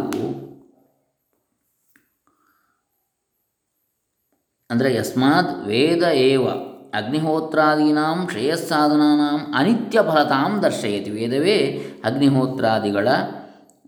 ಅಂದರೆ 4.70 4.94
ಯಸ್ಮಾತ್ 4.94 5.66
ವೇದ 5.66 6.02
ಏವ 6.02 6.48
ಅಗ್ನಿಹೋತ್ರಾದೀನಾಂ 6.94 8.28
ಶ್ರೇಯಸ್ಸಾಧನಾಂ 8.30 9.54
ಅನಿತ್ಯ 9.54 10.02
ಫಲತಾಂ 10.02 10.62
ದರ್ಶಯತಿ. 10.62 11.10
ವೇದವೇ 11.10 11.56
ಅಗ್ನಿಹೋತ್ರಾದಿಗಳ 12.04 13.08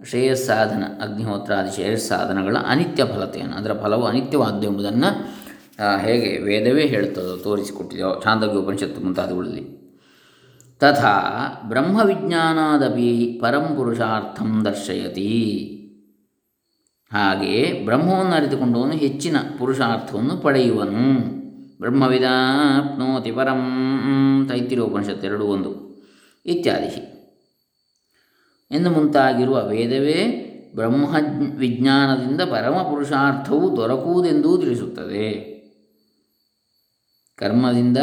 ಶ್ರೇಯಸ್ಸಾಧನ, 0.05 0.85
ಅಗ್ನಿಹೋತ್ರಾದಿ 1.03 1.71
ಶ್ರೇಯಸ್ಸಾಧನಗಳ 1.71 2.57
ಅನಿತ್ಯ 2.67 3.05
ಫಲತೆಯನ್ನು, 3.05 3.57
ಅದರ 3.57 3.73
ಫಲವು 3.83 4.05
ಅನಿತ್ಯವಾದ್ದು 4.05 4.67
ಎಂಬುದನ್ನು 4.67 5.42
ಹೇಗೆ 5.79 6.39
ವೇದವೇ 6.39 6.87
ಹೇಳುತ್ತದೋ 6.87 7.37
ತೋರಿಸಿಕೊಟ್ಟಿದೆಯೋ 7.37 8.21
ಛಾಂದೋಗ್ಯ 8.25 8.57
ಉಪನಿಷತ್ತು 8.57 9.01
ಮುಂತಾದವುಗಳಲ್ಲಿ. 9.01 9.83
ತಥಾ 10.81 11.21
ಪರಂ 13.41 13.77
ಪುರುಷಾರ್ಥಂ 13.77 14.65
ದರ್ಶಯತಿ. 14.65 15.69
ಹಾಗೆಯೇ 17.13 17.83
ಬ್ರಹ್ಮವನ್ನು 17.85 18.33
ಅರಿತುಕೊಂಡವನು 18.33 18.93
ಹೆಚ್ಚಿನ 18.93 19.37
ಪುರುಷಾರ್ಥವನ್ನು 19.59 20.37
ಪಡೆಯುವನು. 20.37 21.15
ಬ್ರಹ್ಮವಿದಾಪ್ನೋತಿ 21.81 23.33
ಪರಂ 23.33 23.61
ತೈತಿರೋಪನಿಷತ್ತು 24.49 25.27
ಎರಡು 25.27 25.45
ಒಂದು 25.45 26.03
ಇತ್ಯಾದಿ. 26.47 27.23
ಎಂದು 28.71 28.91
ಮುಂತಾಗಿರುವ 28.91 29.67
ವೇದವೇ 29.69 30.49
ಬ್ರಹ್ಮ 30.75 31.17
ವಿಜ್ಞಾನದಿಂದ 31.59 32.41
ಪರಮ 32.41 32.73
ಪುರುಷಾರ್ಥವು 32.73 33.77
ದೊರಕುವುದೆಂದೂ 33.77 34.59
ತಿಳಿಸುತ್ತದೆ. 34.59 35.52
ಕರ್ಮದಿಂದ 37.43 37.99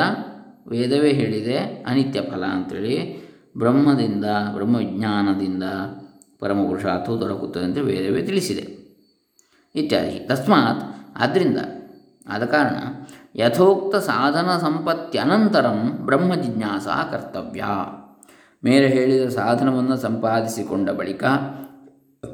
ವೇದವೇ 0.67 1.11
ಹೇಳಿದೆ 1.11 1.57
ಅನಿತ್ಯ 1.87 2.21
ಫಲ 2.21 2.45
ಅಂಥೇಳಿ 2.45 3.19
ಬ್ರಹ್ಮದಿಂದ, 3.57 4.25
ಬ್ರಹ್ಮವಿಜ್ಞಾನದಿಂದ 4.53 5.63
ಪರಮ 6.39 6.65
ಪುರುಷಾರ್ಥವು 6.67 7.19
ದೊರಕುತ್ತದೆ 7.19 7.63
ಅಂತ 7.63 7.77
ವೇದವೇ 7.77 8.21
ತಿಳಿಸಿದೆ. 8.21 8.79
ಇತ್ಯಾದಿ. 9.75 10.19
ತಸ್ಮಾತ್ 10.27 10.83
ಆದ್ದರಿಂದ 11.17 11.57
ಆದ 12.29 12.45
ಕಾರಣ 12.45 12.75
ಯಥೋಕ್ತ 13.35 13.95
ಸಾಧನ 13.95 14.57
ಸಂಪತ್ತ್ಯನಂತರಂ 14.57 15.97
ಬ್ರಹ್ಮ 16.05 16.35
ಜಿಜ್ಞಾಸ 16.35 16.87
ಕರ್ತವ್ಯ. 17.11 17.63
ಮೇಲೆ 18.63 18.87
ಹೇಳಿದ 18.87 19.29
ಸಾಧನವನ್ನು 19.29 19.97
ಸಂಪಾದಿಸಿಕೊಂಡ 19.97 20.89
ಬಳಿಕ 20.89 21.23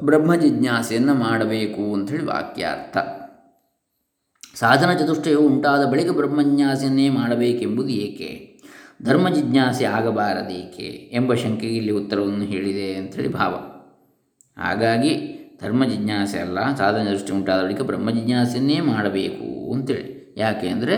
ಬ್ರಹ್ಮ 0.04 0.34
ಜಿಜ್ಞಾಸೆಯನ್ನು 0.34 1.14
ಮಾಡಬೇಕು 1.14 1.94
ಅಂಥೇಳಿ 1.94 2.24
ವಾಕ್ಯಾರ್ಥ. 2.24 2.96
ಸಾಧನ 4.60 4.90
ಚತುಷ್ಟಯವು 4.92 5.46
ಉಂಟಾದ 5.46 5.82
ಬಳಿಕ 5.90 6.10
ಬ್ರಹ್ಮಜ್ಞಾಸೆಯನ್ನೇ 6.10 7.06
ಮಾಡಬೇಕೆಂಬುದು 7.08 7.88
ಏಕೆ? 7.88 8.28
ಧರ್ಮ 9.04 9.28
ಜಿಜ್ಞಾಸೆ 9.28 9.84
ಆಗಬಾರದೇಕೆ? 9.84 10.86
ಎಂಬ 11.12 11.34
ಶಂಕೆಗೆ 11.34 11.76
ಇಲ್ಲಿ 11.76 11.92
ಉತ್ತರವನ್ನು 11.92 12.44
ಹೇಳಿದೆ 12.44 12.94
ಅಂಥೇಳಿ 12.94 13.32
ಭಾವ. 13.32 13.54
ಹಾಗಾಗಿ 14.56 15.12
ಧರ್ಮ 15.62 15.84
ಜಿಜ್ಞಾಸೆ 15.84 16.38
ಅಲ್ಲ 16.38 16.58
ಸಾಧನ 16.76 17.04
ದೃಷ್ಟಿ 17.10 17.32
ಉಂಟಾದ 17.32 17.64
ಬಳಿಕ 17.64 17.82
ಬ್ರಹ್ಮ 17.82 18.10
ಜಿಜ್ಞಾಸೆಯನ್ನೇ 18.10 18.80
ಮಾಡಬೇಕು 18.80 19.72
ಅಂತೇಳಿ. 19.72 20.34
ಯಾಕೆ 20.36 20.68
ಅಂದರೆ 20.68 20.96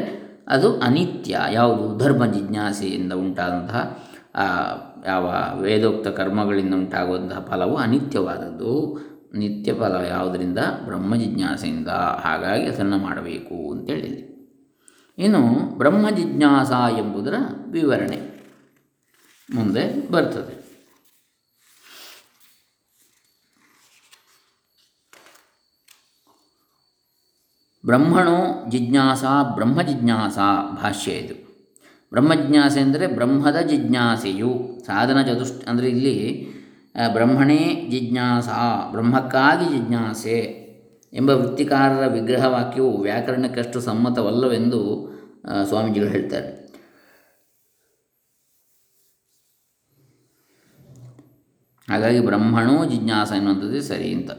ಅದು 0.49 0.69
ಅನಿತ್ಯ, 0.81 1.41
ಯಾವುದು? 1.53 1.99
ಧರ್ಮ 1.99 2.27
ಜಿಜ್ಞಾಸೆಯಿಂದ 2.27 3.12
ಉಂಟಾದಂತಹ 3.12 3.83
ಯಾವ 5.07 5.27
ವೇದೋಕ್ತ 5.61 6.09
ಕರ್ಮಗಳಿಂದ 6.09 6.75
ಉಂಟಾಗುವಂತಹ 6.75 7.41
ಫಲವು 7.50 7.77
ಅನಿತ್ಯವಾದದ್ದು. 7.77 8.73
ನಿತ್ಯ 9.35 9.75
ಫಲ 9.75 9.95
ಯಾವುದರಿಂದ? 10.09 10.59
ಬ್ರಹ್ಮ 10.85 11.17
ಜಿಜ್ಞಾಸೆಯಿಂದ. 11.17 11.89
ಹಾಗಾಗಿ 11.89 12.67
ಅದನ್ನು 12.67 12.99
ಮಾಡಬೇಕು 12.99 13.71
ಅಂತೇಳಿದೆ 13.71 14.29
ಇನ್ನು 15.19 15.79
ಬ್ರಹ್ಮ 15.79 16.11
ಜಿಜ್ಞಾಸ 16.11 16.71
ಎಂಬುದರ 16.99 17.35
ವಿವರಣೆ 17.71 18.39
ಮುಂದೆ 19.55 20.11
ಬರ್ತದೆ. 20.11 20.69
ಬ್ರಹ್ಮಣೋ 27.87 28.71
ಜಿಜ್ಞಾಸ, 28.71 29.25
ಬ್ರಹ್ಮ 29.55 29.83
ಜಿಜ್ಞಾಸ 29.83 30.39
ಭಾಷ್ಯ 30.83 31.13
ಇದು. 31.13 31.49
ಬ್ರಹ್ಮಜಿಜ್ಞಾಸೆ 32.11 32.81
ಅಂದರೆ 32.81 33.07
ಬ್ರಹ್ಮದ 33.07 33.61
ಜಿಜ್ಞಾಸೆಯು 33.61 34.81
ಸಾಧನ 34.87 35.23
ಚತುಷ್ಟ 35.23 35.69
ಅಂದರೆ 35.69 35.89
ಇಲ್ಲಿ 35.89 36.47
ಬ್ರಹ್ಮಣೇ 37.12 37.88
ಜಿಜ್ಞಾಸ, 37.90 38.49
ಬ್ರಹ್ಮಕ್ಕಾಗಿ 38.90 39.78
ಜಿಜ್ಞಾಸೆ 39.78 40.38
ಎಂಬ 41.12 41.31
ವೃತ್ತಿಕಾರರ 41.31 42.07
ವಿಗ್ರಹವಾಕ್ಯವು 42.07 43.02
ವ್ಯಾಕರಣಕ್ಕಷ್ಟು 43.02 43.81
ಸಮ್ಮತವಲ್ಲವೆಂದು 43.81 44.81
ಸ್ವಾಮೀಜಿಗಳು 45.64 46.11
ಹೇಳ್ತಾರೆ. 46.11 46.49
ಹಾಗಾಗಿ 51.88 52.21
ಬ್ರಹ್ಮಣೋ 52.21 52.85
ಜಿಜ್ಞಾಸ 52.85 53.33
ಎನ್ನುವಂಥದ್ದು 53.33 53.83
ಸರಿ 53.83 54.14
ಅಂತ. 54.14 54.31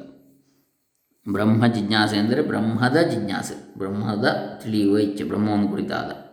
ಬ್ರಹ್ಮ 1.31 1.67
ಜಿಜ್ಞಾಸೆ 1.67 2.17
ಅಂದರೆ 2.17 2.41
ಬ್ರಹ್ಮದ 2.41 2.97
ಜಿಜ್ಞಾಸೆ, 2.97 3.77
ಬ್ರಹ್ಮದ 3.77 4.27
ತಿಳಿಯುವ 4.63 4.97
ಇಚ್ಛೆ, 4.97 5.23
ಬ್ರಹ್ಮವನ್ನು 5.23 5.67
ಕುರಿತಾದ. 5.67 6.28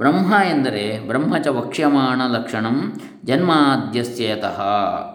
ಬ್ರಹ್ಮ 0.00 0.34
ಎಂದರೆ 0.50 1.06
ಬ್ರಹ್ಮಚ 1.06 1.46
ವಕ್ಷ್ಯಮಾಣ 1.46 2.22
ಲಕ್ಷಣಂ 2.26 2.92
ಜನ್ಮಾದ್ಯಸ್ಯ 3.24 4.24
ಯತಃ 4.24 4.58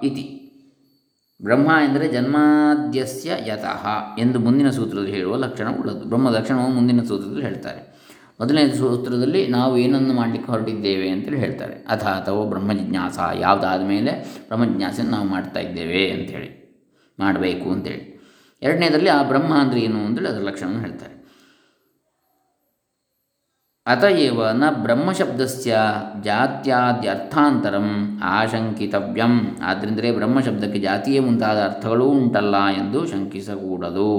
ಇತಿ. 0.04 0.38
ಬ್ರಹ್ಮ 1.44 1.66
ಎಂದರೆ 1.66 2.08
ಜನ್ಮಾದ್ಯಸ್ಯ 2.08 3.32
ಯತಃ 3.48 3.88
ಎಂದು 4.20 4.40
ಮುಂದಿನ 4.40 4.70
ಸೂತ್ರದಲ್ಲಿ 4.70 5.12
ಹೇಳುವ 5.12 5.36
ಲಕ್ಷಣ 5.36 5.68
ಉಳ್ಳದು 5.80 6.06
ಬ್ರಹ್ಮ 6.06 6.30
ಲಕ್ಷಣವು 6.30 6.70
ಮುಂದಿನ 6.70 7.04
ಸೂತ್ರದಲ್ಲಿ 7.04 7.42
ಹೇಳ್ತಾರೆ. 7.42 7.92
ಮೊದಲನೇ 8.40 8.72
ಸೂತ್ರದಲ್ಲಿ 8.72 9.48
ನಾವು 9.48 9.78
ಏನನ್ನು 9.78 10.14
ಮಾಡಲಿಕ್ಕೆ 10.14 10.52
ಹೊರಟಿದ್ದೇವೆ 10.52 11.10
ಅಂತೇಳಿ 11.10 11.40
ಹೇಳ್ತಾರೆ. 11.40 11.74
ಅಥ 11.74 12.04
ಅಥವಾ 12.04 12.46
ಬ್ರಹ್ಮ 12.46 12.74
ಜಿಜ್ಞಾಸ 12.74 13.20
ಯಾವುದಾದ 13.40 13.82
ಮೇಲೆ 13.82 14.44
ಬ್ರಹ್ಮ 14.48 14.66
ಜಿಜ್ಞಾಸೆಯನ್ನು 14.66 15.16
ನಾವು 15.16 15.28
ಮಾಡ್ತಾ 15.28 15.60
ಇದ್ದೇವೆ 15.60 16.12
ಅಂಥೇಳಿ 16.12 16.52
ಮಾಡಬೇಕು 17.20 17.72
ಅಂತೇಳಿ. 17.72 18.22
ಎರಡನೇದರಲ್ಲಿ 18.62 19.10
ಆ 19.10 19.24
ಬ್ರಹ್ಮ 19.24 19.54
ಅಂದರೆ 19.54 19.82
ಏನು 19.82 20.06
ಅಂತೇಳಿ 20.06 20.28
ಅದರ 20.28 20.42
ಲಕ್ಷಣವನ್ನು 20.42 20.80
ಹೇಳ್ತಾರೆ. 20.80 21.21
ಅತಯೇವ 23.92 24.42
ನ 24.62 24.66
ಬ್ರಹ್ಮಶಬ್ದಸ್ಯ 24.84 25.72
ಜಾತ್ಯಾದ್ಯರ್ಥಾಂತರಂ 26.26 27.88
ಆಶಂಕಿತವ್ಯಂ 28.38 29.34
ಆದ್ದರಿಂದಲೇ 29.70 30.12
ಬ್ರಹ್ಮಶಬ್ದಕ್ಕೆ 30.20 30.80
ಜಾತಿಯೇ 30.88 31.22
ಮುಂತಾದ 31.28 31.60
ಅರ್ಥಗಳೂ 31.70 32.08
ಉಂಟಲ್ಲ 32.20 32.56
ಎಂದು 32.82 33.00
ಶಂಕಿಸಕೂಡದು। 33.12 34.12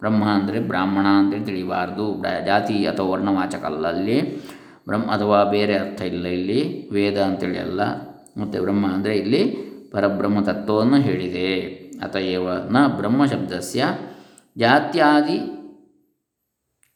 ಬ್ರಹ್ಮ 0.00 0.24
ಅಂದರೆ 0.38 0.58
ಬ್ರಾಹ್ಮಣ 0.70 1.06
ಅಂತೇಳಿ 1.20 1.46
ತಿಳಿಬಾರ್ದು 1.50 2.06
ಜಾತಿ 2.48 2.74
ಅಥವಾ 2.92 3.08
ವರ್ಣವಾಚಕ 3.12 3.64
ಅಲ್ಲ 3.64 3.84
ಅಲ್ಲಿ 3.94 4.18
ಬ್ರಹ್ಮ 4.88 5.06
ಅಥವಾ 5.16 5.38
ಬೇರೆ 5.54 5.74
ಅರ್ಥ 5.82 6.00
ಇಲ್ಲ 6.12 6.26
ಇಲ್ಲಿ, 6.38 6.60
ವೇದ 6.94 7.18
ಅಂತೇಳಿ 7.28 7.58
ಅಲ್ಲ, 7.58 7.82
ಮತ್ತು 8.40 8.56
ಬ್ರಹ್ಮ 8.64 8.84
ಅಂದರೆ 8.96 9.14
ಇಲ್ಲಿ 9.22 9.42
ಪರಬ್ರಹ್ಮ 9.94 10.38
ತತ್ವವನ್ನು 10.48 10.98
ಹೇಳಿದೆ 11.06 11.50
ಅತಯೇವ 12.06 12.46
ನ 12.74 12.86
ಬ್ರಹ್ಮಶಬ್ದಸ್ಯ 12.98 13.84
ಜಾತ್ಯಾದಿ 14.56 15.38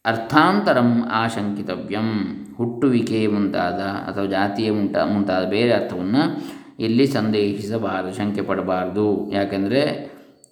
ಅರ್ಥಾಂತರಂ 0.09 0.89
ಆಶಂಕಿತವ್ಯಂ. 1.11 2.07
ಹುಟ್ಟುವಿಕೆ 2.57 3.27
ಮುಂತಾದ 3.27 3.81
ಅಥವಾ 4.09 4.25
ಜಾತಿಯ 4.25 4.71
ಮುಂಟ, 4.71 4.97
ಮುಂತಾದ 4.97 5.43
ಬೇರೆ 5.45 5.71
ಅರ್ಥವನ್ನು 5.73 6.23
ಇಲ್ಲಿ 6.79 7.07
ಸಂದೇಹಿಸಬಾರದು 7.07 8.11
ಶಂಕೆ 8.17 8.41
ಪಡಬಾರದು 8.41 9.31
ಯಾಕೆಂದರೆ 9.31 9.83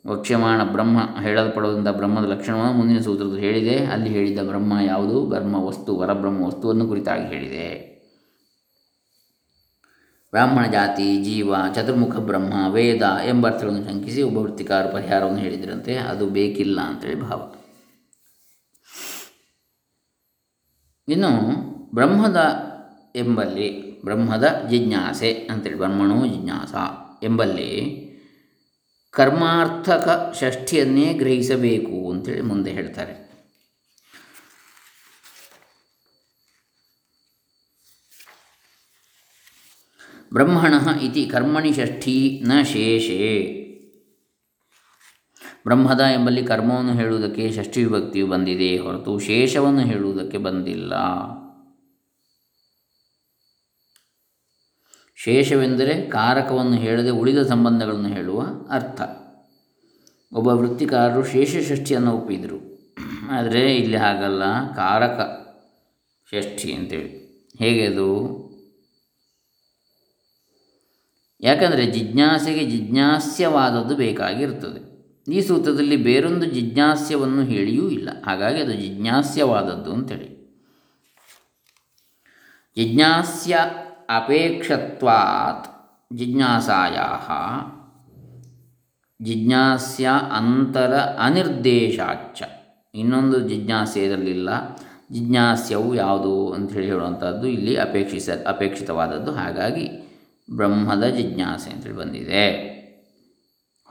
ವಕ್ಷ್ಯಮಾಣ 0.07 0.63
ಬ್ರಹ್ಮ 0.63 0.97
ಹೇಳಲ್ಪಡುವಂಥ 1.21 1.87
ಬ್ರಹ್ಮದ 1.87 2.25
ಲಕ್ಷಣವನ್ನು 2.25 2.73
ಮುಂದಿನ 2.73 2.99
ಸೂತ್ರದಲ್ಲಿ 2.99 3.41
ಹೇಳಿದೆ. 3.41 3.85
ಅಲ್ಲಿ 3.85 4.09
ಹೇಳಿದ 4.09 4.39
ಬ್ರಹ್ಮ 4.39 4.73
ಯಾವುದು? 4.85 5.25
ಬ್ರಹ್ಮ 5.25 5.55
ವಸ್ತು, 5.63 5.95
ವರಬ್ರಹ್ಮ 5.95 6.45
ವಸ್ತುವನ್ನು 6.45 6.87
ಕುರಿತಾಗಿ 6.87 7.27
ಹೇಳಿದೆ. 7.27 7.97
ಬ್ರಾಹ್ಮಣ 10.31 10.65
ಜಾತಿ, 10.71 11.23
ಜೀವ, 11.23 11.55
ಚತುರ್ಮುಖ 11.75 12.15
ಬ್ರಹ್ಮ, 12.15 12.53
ವೇದ 12.73 13.01
ಎಂಬ 13.27 13.47
ಅರ್ಥಗಳನ್ನು 13.47 13.83
ಶಂಕಿಸಿ 13.83 14.21
ಉಪವೃತ್ತಿಕಾರ 14.21 14.83
ವೃತ್ತಿಕಾರ 14.83 14.85
ಪರಿಹಾರವನ್ನು 14.85 15.39
ಹೇಳಿದ್ರಂತೆ. 15.39 15.95
ಅದು 15.95 16.25
ಬೇಕಿಲ್ಲ 16.29 16.81
ಅಂತೇಳಿ 16.81 17.21
ಭಾವ 17.21 17.41
ಇನ್ನು 21.09 21.29
ಬ್ರಹ್ಮದ 21.95 22.39
ಎಂಬಲ್ಲಿ 23.15 24.01
ಬ್ರಹ್ಮದ 24.01 24.67
ಜಿಜ್ಞಾಸೆ 24.69 25.33
ಅಂತೇಳಿ, 25.33 25.75
ಬ್ರಹ್ಮಣೋ 25.75 26.27
ಜಿಜ್ಞಾಸ 26.27 26.73
ಎಂಬಲ್ಲಿ 27.23 27.71
ಕರ್ಮಾರ್ಥಕ 29.11 30.35
ಷಷ್ಠಿಯನ್ನೇ 30.39 31.13
ಗ್ರಹಿಸಬೇಕು 31.13 32.11
ಅಂತೇಳಿ 32.11 32.41
ಮುಂದೆ 32.41 32.71
ಹೇಳ್ತಾರೆ. 32.71 33.27
ಬ್ರಹ್ಮಣ 40.33 40.73
ಇತಿ 41.01 41.25
ಕರ್ಮಣಿ 41.25 41.73
ಷಷ್ಠಿ 41.73 42.43
ನ 42.45 42.61
ಶೇಷೆ 42.61 43.66
ಬ್ರಹ್ಮದ 45.67 45.99
ಎಂಬಲ್ಲಿ 45.99 46.43
ಕರ್ಮವನ್ನು 46.43 46.93
ಹೇಳುವುದಕ್ಕೆ 46.93 47.51
ಷಷ್ಠಿ 47.51 47.83
ವಿಭಕ್ತಿಯು 47.83 48.27
ಬಂದಿದೆ 48.27 48.77
ಹೊರತು 48.77 49.19
ಶೇಷವನ್ನು 49.19 49.79
ಹೇಳುವುದಕ್ಕೆ 49.79 50.37
ಬಂದಿಲ್ಲ. 50.37 50.93
ಶೇಷವೆಂದರೆ 55.15 56.01
ಕಾರಕವನ್ನು 56.01 56.73
ಹೇಳದೆ 56.73 57.09
ಉಳಿದ 57.09 57.37
ಸಂಬಂಧಗಳನ್ನು 57.37 58.09
ಹೇಳುವ 58.09 58.43
ಅರ್ಥ. 58.69 59.01
ಒಬ್ಬ 60.33 60.47
ವೃತ್ತಿಕಾರರು 60.47 61.25
ಶೇಷ 61.25 61.55
ಷಷ್ಠಿಯನ್ನು 61.69 62.17
ಒಪ್ಪಿದರು. 62.17 62.79
ಆದರೆ 63.29 63.75
ಇಲ್ಲಿ 63.75 63.97
ಹಾಗಲ್ಲ. 63.97 64.73
ಕಾರಕ 64.75 65.47
ಷಷ್ಠಿ 66.31 66.73
ಅಂತೇಳಿ. 66.73 67.27
ಹೇಗೆ 67.59 67.85
ಅದು? 67.85 68.37
ಯಾಕಂದರೆ 71.41 71.91
ಜಿಜ್ಞಾಸೆಗೆ 71.91 72.65
ಜಿಜ್ಞಾಸ್ಯವಾದದ್ದು 72.65 73.95
ಬೇಕಾಗಿರ್ತದೆ. 73.95 74.86
ಈ 75.27 75.41
ಸೂತ್ರದಲ್ಲಿ 75.41 75.95
ಬೇರೊಂದು 75.95 76.45
ಜಿಜ್ಞಾಸ್ಯವನ್ನು 76.45 77.43
ಹೇಳಿಯೂ 77.43 77.89
ಇಲ್ಲ. 77.89 78.09
ಹಾಗಾಗಿ 78.25 78.61
ಅದು 78.61 78.73
ಜಿಜ್ಞಾಸ್ಯವಾದದ್ದು 78.73 79.93
ಅಂತೇಳಿ. 79.93 80.37
ಜಿಜ್ಞಾಸ್ಯ 82.77 83.57
ಅಪೇಕ್ಷತ್ವಾತ್ 84.09 85.77
ಜಿಜ್ಞಾಸಾಯ 86.17 86.97
ಜಿಜ್ಞಾಸ್ಯ 89.21 90.09
ಅಂತರ 90.31 90.93
ಅನಿರ್ದೇಶಾಚ 90.97 92.41
ಇನ್ನೊಂದು 92.95 93.39
ಜಿಜ್ಞಾಸೆ 93.39 94.05
ಇದರಲ್ಲಿಲ್ಲ 94.05 94.75
ಜಿಜ್ಞಾಸ್ಯವು 95.11 95.95
ಯಾವುದು 95.95 96.53
ಅಂಥೇಳಿ 96.53 96.85
ಹೇಳುವಂಥದ್ದು 96.85 97.47
ಇಲ್ಲಿ 97.47 97.75
ಅಪೇಕ್ಷಿಸ, 97.75 98.29
ಅಪೇಕ್ಷಿತವಾದದ್ದು. 98.47 99.31
ಹಾಗಾಗಿ 99.31 99.89
ಬ್ರಹ್ಮದ 100.55 101.03
ಜಿಜ್ಞಾಸೆ 101.03 101.69
ಅಂತೇಳಿ 101.69 101.95
ಬಂದಿದೆ. 101.95 102.76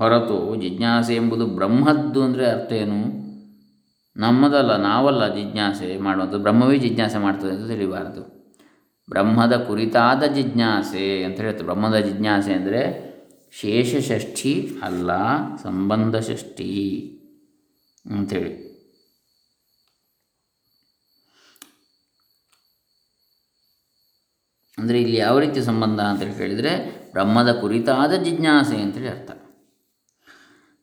ಹೊರತು 0.01 0.39
ಜಿಜ್ಞಾಸೆ 0.63 1.15
ಎಂಬುದು 1.15 1.45
ಬ್ರಹ್ಮದ್ದು 1.59 2.21
ಅಂದರೆ 2.23 2.47
ಅರ್ಥ 2.47 2.73
ಏನು? 2.73 2.99
ನಮ್ಮದಲ್ಲ, 4.17 4.73
ನಾವಲ್ಲ 4.77 5.23
ಜಿಜ್ಞಾಸೆ 5.35 5.89
ಮಾಡುವಂಥದ್ದು. 6.07 6.43
ಬ್ರಹ್ಮವೇ 6.43 6.77
ಜಿಜ್ಞಾಸೆ 6.85 7.19
ಮಾಡ್ತದೆ 7.19 7.51
ಅಂತ 7.55 7.67
ತಿಳಿಬಾರದು. 7.71 8.23
ಬ್ರಹ್ಮದ 9.09 9.55
ಕುರಿತಾದ 9.69 10.23
ಜಿಜ್ಞಾಸೆ 10.37 11.07
ಅಂತ 11.25 11.37
ಹೇಳ್ತಾರೆ 11.41 11.67
ಬ್ರಹ್ಮದ 11.67 11.99
ಜಿಜ್ಞಾಸೆ 12.07 12.53
ಅಂದರೆ 12.53 12.83
ಶೇಷಷ್ಠಿ 13.61 14.55
ಅಲ್ಲ, 14.83 15.11
ಸಂಬಂಧ 15.63 16.17
ಷಷ್ಠಿ 16.29 16.71
ಅಂಥೇಳಿ 18.05 18.53
ಅಂದರೆ 24.79 24.99
ಇಲ್ಲಿ 25.01 25.17
ಯಾವ 25.17 25.37
ರೀತಿ 25.39 25.61
ಸಂಬಂಧ 25.63 26.01
ಅಂತೇಳಿ 26.01 26.35
ಕೇಳಿದರೆ 26.39 26.73
ಬ್ರಹ್ಮದ 27.13 27.51
ಕುರಿತಾದ 27.61 28.13
ಜಿಜ್ಞಾಸೆ 28.25 28.79
ಅಂತೇಳಿ 28.83 29.09
ಅರ್ಥ. 29.09 29.31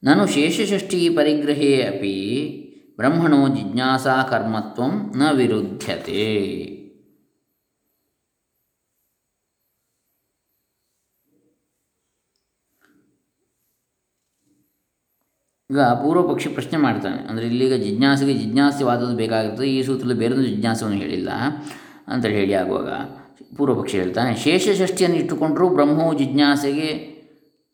ನಾನು 0.04 0.24
ಶೇಷಷ್ಠಿ 0.28 1.02
ಪರಿಗ್ರಹೇ 1.18 1.74
ಅಪಿ, 1.82 2.18
ಬ್ರಹ್ಮಣೋ 3.00 3.42
ಜಿಜ್ಞಾಸಾ 3.58 4.16
ಕರ್ಮತ್ವ 4.32 4.88
ನ 5.20 5.30
ವಿರುದ್ಧತೆ 5.38 6.26
ಈಗ 15.70 15.84
ಪೂರ್ವ 16.02 16.22
ಪಕ್ಷಿ 16.30 16.50
ಪ್ರಶ್ನೆ 16.56 16.78
ಮಾಡ್ತಾನೆ, 16.78 17.20
ಅಂದರೆ 17.30 17.46
ಇಲ್ಲಿಗ 17.52 17.76
ಜಿಜ್ಞಾಸೆಗೆ 17.84 18.34
ಜಿಜ್ಞಾಸ್ಯವಾದದ್ದು 18.34 19.16
ಬೇಕಾಗಿರ್ತದೆ, 19.22 19.68
ಈ 19.76 19.80
ಸೂತ್ರದಲ್ಲಿ 19.88 20.20
ಬೇರೊಂದು 20.20 20.46
ಜಿಜ್ಞಾಸವನ್ನು 20.50 21.00
ಹೇಳಿಲ್ಲ 21.04 21.30
ಅಂತೇಳಿ 22.12 22.38
ಹೇಳಿ 22.42 22.54
ಆಗುವಾಗ 22.54 22.90
ಪೂರ್ವ 23.58 23.74
ಪಕ್ಷಿ 23.80 23.96
ಹೇಳ್ತಾನೆ 23.98 24.32
ಶೇಷಷ್ಠಿಯನ್ನು 24.44 25.18
ಇಟ್ಟುಕೊಂಡರೂ 25.18 25.66
ಬ್ರಹ್ಮೋ 25.70 26.06
ಜಿಜ್ಞಾಸೆಗೆ 26.22 26.92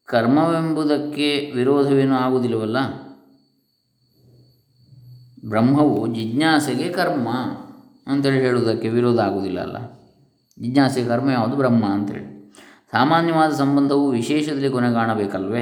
ಕರ್ಮವೆಂಬುದಕ್ಕೆ 0.10 1.52
ವಿರೋಧವೇನೂ 1.56 2.15
ಆಗುವುದಿಲ್ಲವಲ್ಲ? 2.15 2.78
ಬ್ರಹ್ಮವು 5.50 6.15
ಜಿಜ್ಞಾಸೆಗೆ 6.15 6.89
ಕರ್ಮ 6.89 7.30
ಅಂತೇಳಿ 8.08 8.39
ಹೇಳುವುದಕ್ಕೆ 8.39 8.89
ವಿರೋಧ 8.89 9.19
ಆಗುವುದಿಲ್ಲ 9.19 9.60
ಅಲ್ಲ? 9.60 9.78
ಜಿಜ್ಞಾಸೆ 10.60 11.06
ಕರ್ಮ 11.06 11.30
ಯಾವುದು? 11.30 11.56
ಬ್ರಹ್ಮ 11.56 11.86
ಅಂತೇಳಿ. 11.86 12.54
ಸಾಮಾನ್ಯವಾದ 12.91 13.54
ಸಂಬಂಧವು 13.54 14.10
ವಿಶೇಷದಲ್ಲಿ 14.10 14.69
ಕೊನೆಗಾಣಬೇಕಲ್ವೇ 14.69 15.62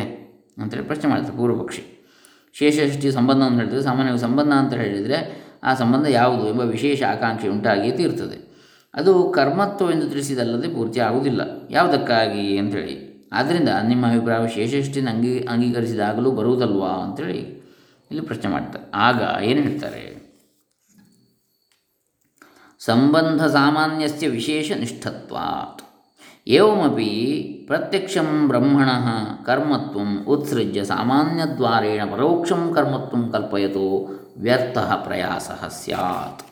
ಅಂತೇಳಿ 0.57 0.83
ಪ್ರಶ್ನೆ 0.83 1.09
ಮಾಡ್ತಾರೆ 1.09 1.37
ಪೂರ್ವಪಕ್ಷಿ. 1.37 2.09
ಶೇಷಷೃಷ್ಟಿ 2.53 3.11
ಸಂಬಂಧ 3.11 3.43
ಅಂತ 3.43 3.59
ಹೇಳಿದರೆ 3.59 3.81
ಸಾಮಾನ್ಯವಾಗಿ 3.81 4.21
ಸಂಬಂಧ 4.21 4.53
ಅಂತ 4.53 4.73
ಹೇಳಿದರೆ 4.73 5.43
ಆ 5.63 5.73
ಸಂಬಂಧ 5.73 6.07
ಯಾವುದು 6.07 6.49
ಎಂಬ 6.49 6.61
ವಿಶೇಷ 6.61 7.03
ಆಕಾಂಕ್ಷೆ 7.03 7.47
ಉಂಟಾಗಿಯೇ 7.47 7.97
ತೀರ್ತದೆ. 7.97 8.47
ಅದು 8.93 9.29
ಕರ್ಮತ್ವವೆಂದು 9.29 10.09
ತಿಳಿಸಿದಲ್ಲದೆ 10.09 10.67
ಪೂರ್ತಿ 10.67 10.99
ಆಗುವುದಿಲ್ಲ. 10.99 11.41
ಯಾವುದಕ್ಕಾಗಿ 11.69 12.57
ಅಂಥೇಳಿ 12.57 13.06
ಆದ್ದರಿಂದ 13.33 13.69
ನಿಮ್ಮ 13.83 14.07
ಅಭಿಪ್ರಾಯ 14.07 14.47
ಶೇಷಷ್ಟಿನ 14.47 15.09
ಅಂಗೀ, 15.09 15.39
ಅಂಗೀಕರಿಸಿದಾಗಲೂ 15.39 16.31
ಬರುವುದಲ್ವಾ 16.31 16.89
ಅಂಥೇಳಿ 16.89 17.39
ಇಲ್ಲಿ 18.11 18.21
ಪ್ರಶ್ನೆ 18.21 18.51
ಮಾಡ್ತಾರೆ. 18.51 18.91
ಆಗ 18.93 19.43
ಏನು 19.43 19.61
ಹೇಳ್ತಾರೆ? 19.61 20.17
ಸಂಬಂಧ 22.79 23.45
ಸಾಮಾನ್ಯಸ್ಯ 23.45 24.27
ವಿಶೇಷ 24.27 24.71
ನಿಷ್ಠತ್ವಾತ್. 24.71 25.83
ಏವಮಪಿ 26.47 27.43
ಪ್ರತ್ಯಕ್ಷಂ 27.67 28.47
ಬ್ರಹ್ಮಣ 28.47 28.89
ಕರ್ಮತ್ವ 29.45 29.99
ಉತ್ಸೃಜ್ಯ 30.27 30.83
ಸಾಮಾನ್ಯದ್ವಾರೇಣ 30.83 32.11
ಪರೋಕ್ಷಂ 32.11 32.73
ಕರ್ಮತ್ವ 32.75 33.31
ಕಲ್ಪಯತೋ 33.31 34.09
ವ್ಯರ್ಥ 34.37 34.77
ಪ್ರಯಾಸ 34.77 35.51
ಸ್ಯಾತ್. 35.69 36.45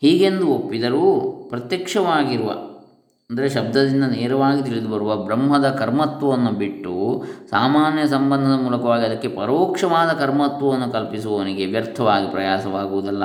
ಹೀಗೆಂದು 0.00 0.46
ಒಪ್ಪಿದರೂ 0.46 1.20
ಪ್ರತ್ಯಕ್ಷವಾಗಿರುವ 1.48 2.71
ಅಂದರೆ 3.30 3.48
ಶಬ್ದದಿಂದ 3.48 4.04
ನೇರವಾಗಿ 4.04 4.62
ತಿಳಿದು 4.62 4.88
ಬರುವ 4.88 5.16
ಬ್ರಹ್ಮದ 5.16 5.70
ಕರ್ಮತ್ವವನ್ನು 5.70 6.52
ಬಿಟ್ಟು 6.52 7.24
ಸಾಮಾನ್ಯ 7.50 8.06
ಸಂಬಂಧದ 8.06 8.62
ಮೂಲಕವಾಗಿ 8.62 9.04
ಅದಕ್ಕೆ 9.06 9.28
ಪರೋಕ್ಷವಾದ 9.28 10.12
ಕರ್ಮತ್ವವನ್ನು 10.12 10.90
ಕಲ್ಪಿಸುವವನಿಗೆ 10.90 11.66
ವ್ಯರ್ಥವಾಗಿ 11.66 12.30
ಪ್ರಯಾಸವಾಗುವುದಲ್ಲ. 12.30 13.22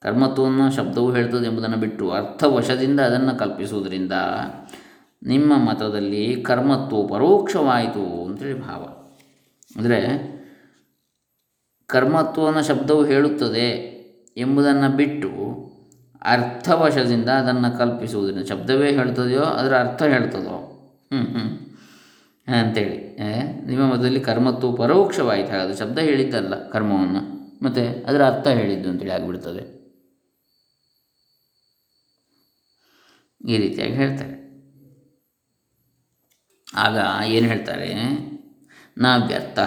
ಕರ್ಮತ್ವವನ್ನು 0.00 0.72
ಶಬ್ದವು 0.72 1.12
ಹೇಳ್ತದೆ 1.12 1.46
ಎಂಬುದನ್ನು 1.46 1.76
ಬಿಟ್ಟು 1.76 2.10
ಅರ್ಥವಶದಿಂದ 2.10 3.00
ಅದನ್ನು 3.00 3.38
ಕಲ್ಪಿಸುವುದರಿಂದ 3.38 4.12
ನಿಮ್ಮ 5.22 5.56
ಮತದಲ್ಲಿ 5.56 6.42
ಕರ್ಮತ್ವ 6.42 7.06
ಪರೋಕ್ಷವಾಯಿತು 7.06 8.24
ಅಂತೇಳಿ 8.24 8.60
ಭಾವ. 8.60 8.82
ಅಂದರೆ 9.76 10.34
ಕರ್ಮತ್ವವನ್ನು 11.86 12.62
ಶಬ್ದವು 12.62 13.04
ಹೇಳುತ್ತದೆ 13.04 13.94
ಎಂಬುದನ್ನು 14.36 14.96
ಬಿಟ್ಟು 14.96 15.43
ಅರ್ಥವಶದಿಂದ 16.24 17.28
ಅದನ್ನು 17.28 17.78
ಕಲ್ಪಿಸುವುದರಿಂದ 17.78 18.46
ಶಬ್ದವೇ 18.46 18.92
ಹೇಳ್ತದೆಯೋ 18.92 19.42
ಅದರ 19.42 19.78
ಅರ್ಥ 19.78 20.02
ಹೇಳ್ತದೋ? 20.02 20.56
ಹ್ಞೂ 21.12 21.22
ಹ್ಞೂ 21.22 22.60
ಅಂತೇಳಿ. 22.60 23.16
ನಿಮ್ಮ 23.66 23.88
ಮೊದಲಲ್ಲಿ 23.88 24.20
ಕರ್ಮತ್ತು 24.20 24.72
ಪರೋಕ್ಷವಾಯಿತು. 24.72 25.50
ಹಾಗಾದರೆ 25.50 25.76
ಶಬ್ದ 25.76 25.98
ಹೇಳಿದ್ದಲ್ಲ, 25.98 26.68
ಕರ್ಮವನ್ನು. 26.68 27.22
ಮತ್ತು 27.62 28.06
ಅದರ 28.06 28.26
ಅರ್ಥ 28.26 28.46
ಹೇಳಿದ್ದು 28.48 28.88
ಅಂತೇಳಿ 28.88 29.12
ಆಗಿಬಿಡ್ತದೆ. 29.12 29.62
ಈ 33.48 33.56
ರೀತಿಯಾಗಿ 33.56 33.92
ಹೇಳ್ತಾರೆ. 33.92 34.34
ಆಗ 36.74 37.26
ಏನು 37.26 37.46
ಹೇಳ್ತಾರೆ? 37.46 37.90
ನಾ 38.98 39.16
ವ್ಯರ್ಥ 39.16 39.58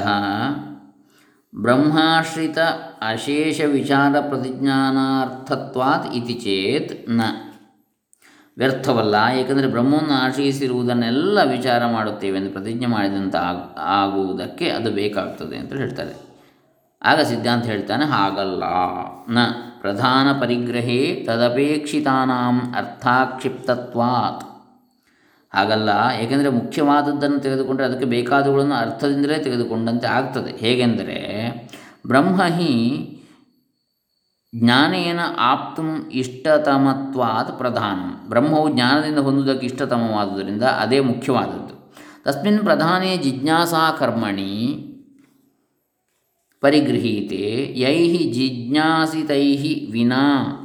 ಬ್ರಹ್ಮಾಶ್ರಿತ 1.55 2.57
ಅಶೇಷ 3.01 3.61
ವಿಚಾರ 3.61 4.15
ಪ್ರತಿಜ್ಞಾನಾರ್ಥತ್ವಾತ್ 4.19 6.13
ಇತಿ 6.13 6.33
ಚೇತ್ನ. 6.33 7.21
ವ್ಯರ್ಥವಲ್ಲ, 8.57 9.15
ಏಕೆಂದರೆ 9.35 9.67
ಬ್ರಹ್ಮವನ್ನು 9.67 10.13
ಆಶ್ರಯಿಸಿರುವುದನ್ನೆಲ್ಲ 10.13 11.39
ವಿಚಾರ 11.43 11.85
ಮಾಡುತ್ತೇವೆ 11.85 12.39
ಎಂದು 12.39 12.51
ಪ್ರತಿಜ್ಞೆ 12.51 12.85
ಮಾಡಿದಂತ 12.85 13.35
ಆಗುವುದಕ್ಕೆ 13.77 14.69
ಅದು 14.69 14.91
ಬೇಕಾಗ್ತದೆ 14.91 15.57
ಅಂತ 15.57 15.73
ಹೇಳ್ತಾರೆ. 15.73 16.15
ಆಗ 17.01 17.21
ಸಿದ್ಧಾಂತ 17.21 17.65
ಹೇಳ್ತಾನೆ, 17.65 18.05
ಹಾಗಲ್ಲ. 18.05 18.63
ನ 19.29 19.37
ಪ್ರಧಾನ 19.81 20.39
ಪರಿಗ್ರಹೇ 20.39 21.23
ತದಪೇಕ್ಷಿತಾನಾಂ 21.27 22.73
ಅರ್ಥಾಕ್ಷಿಪ್ತತ್ವಾತ್. 22.77 24.46
ಹಾಗಲ್ಲ. 25.53 25.89
ಏಕೆಂದರೆ 26.21 26.49
ಮುಖ್ಯವಾದದ್ದನ್ನು 26.49 27.39
ತೆಗೆದುಕೊಂಡರೆ 27.39 27.85
ಅದಕ್ಕೆ 27.85 28.05
ಬೇಕಾದವುಗಳನ್ನು 28.05 28.75
ಅರ್ಥದಿಂದಲೇ 28.75 29.37
ತೆಗೆದುಕೊಂಡಂತೆ 29.37 30.07
ಆಗ್ತದೆ. 30.07 30.57
ಹೇಗೆಂದರೆ, 30.57 31.17
ಬ್ರಹ್ಮ 32.07 32.43
ಹಿ 32.43 33.13
ಜ್ಞಾನೇನ 34.55 35.19
ಆಪ್ತು 35.37 36.09
ಇಷ್ಟತಮತ್ವಾದ 36.09 37.57
ಪ್ರಧಾನ. 37.57 38.29
ಬ್ರಹ್ಮವು 38.29 38.73
ಜ್ಞಾನದಿಂದ 38.73 39.17
ಹೊಂದುವುದಕ್ಕೆ 39.17 39.65
ಇಷ್ಟತಮವಾದುದರಿಂದ 39.65 40.63
ಅದೇ 40.63 40.99
ಮುಖ್ಯವಾದದ್ದು. 40.99 41.77
ತಸ್ಮಿನ್ 42.23 42.59
ಪ್ರಧಾನೇ 42.59 43.17
ಜಿಜ್ಞಾಸಾ 43.17 43.91
ಕರ್ಮಣಿ 43.91 44.83
ಪರಿಗೃಹೀತೆ 46.61 47.73
ಯೈ 47.77 48.17
ಜಿಜ್ಞಾಸಿತೈ 48.31 49.55
ವಿನಾ 49.91 50.63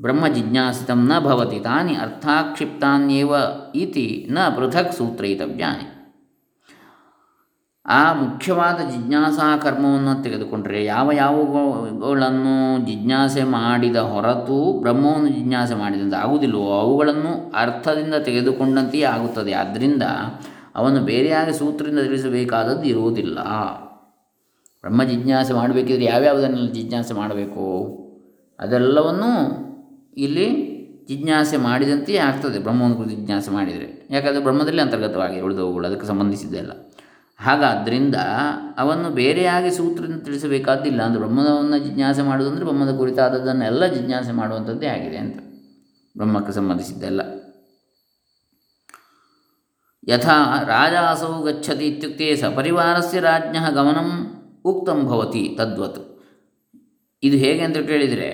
ಬ್ರಹ್ಮ 0.00 0.28
ಜಿಜ್ಞಾಸಿತಂ 0.28 1.06
ನ 1.06 1.18
ಭವತಿ 1.20 1.60
ತಾನಿ 1.60 1.94
ಅರ್ಥಾಕ್ಷಿಪ್ತಾನ್ಯೇವ 1.94 3.34
ಇತಿ 3.74 4.28
ನ 4.30 4.38
ಪೃಥಕ್ 4.56 4.92
ಸೂತ್ರಯಿತವ್ಯಾನಿ 4.92 5.92
ಆ 7.86 8.12
ಮುಖ್ಯವಾದ 8.12 8.76
ಜಿಜ್ಞಾಸಾ 8.90 9.56
ಕರ್ಮವನ್ನು 9.56 10.22
ತೆಗೆದುಕೊಂಡರೆ 10.22 10.84
ಯಾವ 10.84 11.12
ಯಾವುಗಳನ್ನು 11.12 12.86
ಜಿಜ್ಞಾಸೆ 12.86 13.44
ಮಾಡಿದ 13.44 13.96
ಹೊರತು 13.96 14.80
ಬ್ರಹ್ಮವನ್ನು 14.80 15.28
ಜಿಜ್ಞಾಸೆ 15.28 15.74
ಮಾಡಿದಂತೆ 15.74 16.16
ಆಗುವುದಿಲ್ಲವೋ 16.16 16.80
ಅವುಗಳನ್ನು 16.80 17.52
ಅರ್ಥದಿಂದ 17.56 18.14
ತೆಗೆದುಕೊಂಡಂತೆಯೇ 18.14 19.04
ಆಗುತ್ತದೆ. 19.04 19.52
ಆದ್ದರಿಂದ 19.52 20.02
ಅವನು 20.74 21.00
ಬೇರೆಯಾಗಿ 21.00 21.52
ಸೂತ್ರದಿಂದ 21.52 21.98
ತಿಳಿಸಬೇಕಾದದ್ದು 21.98 22.84
ಇರುವುದಿಲ್ಲ. 22.84 23.38
ಬ್ರಹ್ಮ 24.82 25.04
ಜಿಜ್ಞಾಸೆ 25.04 25.52
ಮಾಡಬೇಕಿದ್ರೆ 25.52 26.04
ಯಾವ್ಯಾವುದನ್ನೆಲ್ಲ 26.04 26.72
ಜಿಜ್ಞಾಸೆ 26.72 27.14
ಮಾಡಬೇಕು? 27.14 27.64
ಅದೆಲ್ಲವನ್ನೂ 28.58 29.65
ಇಲ್ಲಿ 30.16 30.46
ಜಿಜ್ಞಾಸೆ 31.08 31.56
ಮಾಡಿದಂತೆಯೇ 31.56 32.18
ಆಗ್ತದೆ. 32.18 32.58
ಬ್ರಹ್ಮವನ್ನು 32.58 32.96
ಕುರಿತು 32.96 33.14
ಜಿಜ್ಞಾಸೆ 33.16 33.50
ಮಾಡಿದರೆ. 33.50 33.86
ಯಾಕಂದರೆ 34.10 34.42
ಬ್ರಹ್ಮದಲ್ಲಿ 34.42 34.82
ಅಂತರ್ಗತವಾಗಿ 34.82 35.40
ಉಳಿದವುಗಳು, 35.40 35.86
ಅದಕ್ಕೆ 35.86 36.06
ಸಂಬಂಧಿಸಿದ್ದೆಲ್ಲ 36.06 36.72
ಹಾಗಾದ್ದರಿಂದ 37.40 38.14
ಅವನ್ನು 38.78 39.10
ಬೇರೆಯಾಗಿ 39.10 39.70
ಸೂತ್ರದಿಂದ 39.70 40.20
ತಿಳಿಸಬೇಕಾದ್ದಿಲ್ಲ 40.22 41.02
ಅಂದರೆ 41.02 41.20
ಬ್ರಹ್ಮವನ್ನು 41.20 41.78
ಜಿಜ್ಞಾಸೆ 41.78 42.22
ಮಾಡುವುದಂದರೆ 42.22 42.64
ಬ್ರಹ್ಮದ 42.64 42.98
ಕುರಿತಾದದ್ದನ್ನೆಲ್ಲ 42.98 43.86
ಜಿಜ್ಞಾಸೆ 43.86 44.32
ಮಾಡುವಂಥದ್ದೇ 44.32 44.86
ಆಗಿದೆ 44.86 45.16
ಅಂತ. 45.16 45.38
ಬ್ರಹ್ಮಕ್ಕೆ 46.16 46.52
ಸಂಬಂಧಿಸಿದ್ದೆಲ್ಲ 46.52 47.20
ಯಥಾ 50.08 50.62
ರಾಜಾಸೌ 50.62 51.42
ಗಚ್ಚತಿ 51.42 51.86
ಇತ್ಯುಕ್ತೆ 51.86 52.36
ಸಪರಿವಾರಸ್ಯ 52.36 53.20
ರಾಜ್ಞ 53.20 53.56
ಗಮನಂ 53.74 54.10
ಉಕ್ತಂ 54.64 55.04
ಭವತಿ 55.04 55.56
ತದ್ವತ್. 55.58 55.98
ಇದು 57.22 57.36
ಹೇಗೆ 57.36 57.60
ಅಂತ 57.60 57.76
ಕೇಳಿದರೆ 57.76 58.30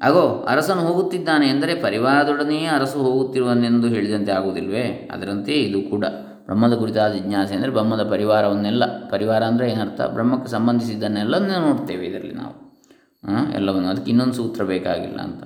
ಅಗೋ, 0.00 0.46
ಅರಸನು 0.48 0.80
ಹೋಗುತ್ತಿದ್ದಾನೆ 0.80 1.46
ಎಂದರೆ 1.46 1.74
ಪರಿವಾರದೊಡನೆಯೇ 1.74 2.64
ಅರಸು 2.64 2.98
ಹೋಗುತ್ತಿರುವನೆಂದು 2.98 3.88
ಹೇಳಿದಂತೆ 3.88 4.32
ಆಗುವುದಿಲ್ವೇ 4.32 5.08
ಅದರಂತೆ 5.12 5.52
ಇದು 5.52 5.90
ಕೂಡ. 5.90 6.04
ಬ್ರಹ್ಮದ 6.44 6.74
ಕುರಿತಾದ 6.74 7.12
ಜಿಜ್ಞಾಸೆ 7.12 7.54
ಅಂದರೆ 7.54 7.70
ಬ್ರಹ್ಮದ 7.70 8.10
ಪರಿವಾರವನ್ನೆಲ್ಲ. 8.10 9.08
ಪರಿವಾರ 9.08 9.44
ಅಂದರೆ 9.44 9.70
ಏನರ್ಥ? 9.70 10.00
ಬ್ರಹ್ಮಕ್ಕೆ 10.00 10.50
ಸಂಬಂಧಿಸಿದ್ದನ್ನೆಲ್ಲ 10.50 11.38
ನೋಡ್ತೇವೆ 11.38 12.06
ಇದರಲ್ಲಿ 12.06 12.34
ನಾವು. 12.34 12.68
ಎಲ್ಲವನ್ನು. 13.54 13.88
ಅದಕ್ಕೆ 13.88 14.10
ಇನ್ನೊಂದು 14.10 14.34
ಸೂತ್ರ 14.34 14.64
ಬೇಕಾಗಿಲ್ಲ 14.64 15.20
ಅಂತ. 15.20 15.44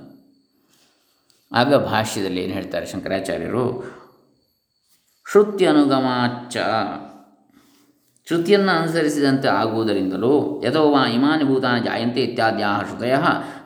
ಆಗ 1.55 1.75
ಭಾಷ್ಯದಲ್ಲಿ 1.75 2.41
ಏನು 2.41 2.53
ಹೇಳ್ತಾರೆ 2.53 2.85
ಶಂಕರಾಚಾರ್ಯರು? 2.85 3.93
ಶ್ರುತ್ಯನುಗಮಾಚ್ಚ 5.31 6.57
ಶ್ರುತಿಯನ್ನು 8.27 8.81
ಅನುಸರಿಸಿದಂತೆ 8.81 9.47
ಆಗುವುದರಿಂದಲೂ 9.47 10.63
ಯಥೋವಾ 10.65 11.07
ಇಮಾನಿ 11.07 11.43
ಭೂತಾನ 11.43 11.83
ಜಾಯಂತೆ 11.83 12.21
ಇತ್ಯಾದ್ಯಾ 12.21 12.83
ಶ್ರುತಯ 12.87 13.15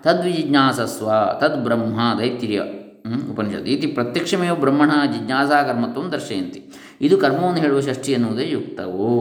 ತದ್ವಿಜಿಜ್ಞಾಸಸ್ವ 0.04 1.12
ತದ್ 1.40 1.64
ಬ್ರಹ್ಮ 1.64 2.00
ದೈತ್ಯ 2.20 2.62
ಉಪನಿಷತ್ 3.32 3.68
ಇತಿ 3.68 3.88
ಪ್ರತ್ಯಕ್ಷಮೇವ 3.88 4.56
ಬ್ರಹ್ಮಣ 4.56 4.92
ಜಿಜ್ಞಾಸಾ 5.14 5.64
ಕರ್ಮತ್ವ 5.64 6.04
ದರ್ಶಯಂತಿ. 6.04 6.64
ಇದು 7.02 7.18
ಕರ್ಮವನ್ನು 7.18 7.60
ಹೇಳುವ 7.60 7.82
ಷಷ್ಠಿ 7.82 8.12
ಎನ್ನುವುದೇ 8.12 8.50
ಯುಕ್ತವು. 8.50 9.12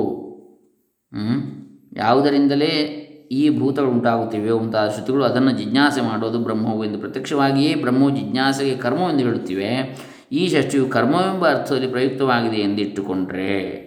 ಯಾವುದರಿಂದಲೇ 1.96 2.92
ಈ 3.30 3.58
ಭೂತಗಳು 3.58 3.90
ಉಂಟಾಗುತ್ತಿವೆ 3.90 4.52
ಮುಂತಾದ 4.52 4.90
ಶ್ರುತಿಗಳು 4.90 5.24
ಅದನ್ನು 5.24 5.50
ಜಿಜ್ಞಾಸೆ 5.50 6.00
ಮಾಡೋದು 6.00 6.38
ಬ್ರಹ್ಮವು 6.38 6.84
ಎಂದು 6.84 6.98
ಪ್ರತ್ಯಕ್ಷವಾಗಿಯೇ 6.98 7.74
ಬ್ರಹ್ಮವು 7.74 8.10
ಜಿಜ್ಞಾಸೆಗೆ 8.10 8.76
ಕರ್ಮವೆಂದು 8.76 9.24
ಹೇಳುತ್ತಿವೆ. 9.24 9.98
ಈ 10.32 10.48
ಷಷ್ಠಿಯು 10.48 10.88
ಕರ್ಮವೆಂಬ 10.88 11.48
ಅರ್ಥದಲ್ಲಿ 11.50 11.86
ಪ್ರಯುಕ್ತವಾಗಿದೆ 11.86 12.56
ಎಂದಿಟ್ಟುಕೊಂಡ್ರೆ 12.56 13.85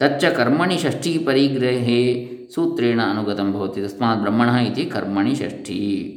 ತಚ್ಚ 0.00 0.24
ಕರ್ಮಣಿ 0.24 0.78
ಷಷ್ಠಿ 0.78 1.18
ಪರಿಗ್ರಹೇ 1.18 2.30
ಸೂತ್ರೇಣ 2.54 3.00
ಅನುಗತಂ 3.10 3.52
ಭವತಿ 3.52 3.80
ತಸ್ಮಾತ್ 3.82 4.20
ಬ್ರಹ್ಮಣ 4.20 4.48
ಇತಿ 4.48 4.84
ಕರ್ಮಣಿ 4.84 5.34
ಷಷ್ಠಿ 5.34 6.14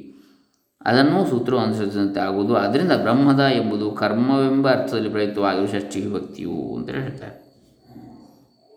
ಅದನ್ನು 0.81 1.29
ಸೂತ್ರ 1.29 1.57
ಅನುಸರಿಸಿದಂತೆ 1.57 2.19
ಆಗುವುದು. 2.19 2.55
ಆದ್ದರಿಂದ 2.55 2.91
ಬ್ರಹ್ಮದ 2.91 3.39
ಎಂಬುದು 3.39 3.91
ಕರ್ಮವೆಂಬ 3.91 4.69
ಅರ್ಥದಲ್ಲಿ 4.69 5.09
ಪ್ರಯುಕ್ತವಾಗಿರುವ 5.09 5.67
ಷಷ್ಠಿ 5.67 6.01
ವಿಭಕ್ತಿಯು 6.01 6.75
ಅಂತ 6.75 6.89
ಹೇಳ್ತಾರೆ. 6.89 7.41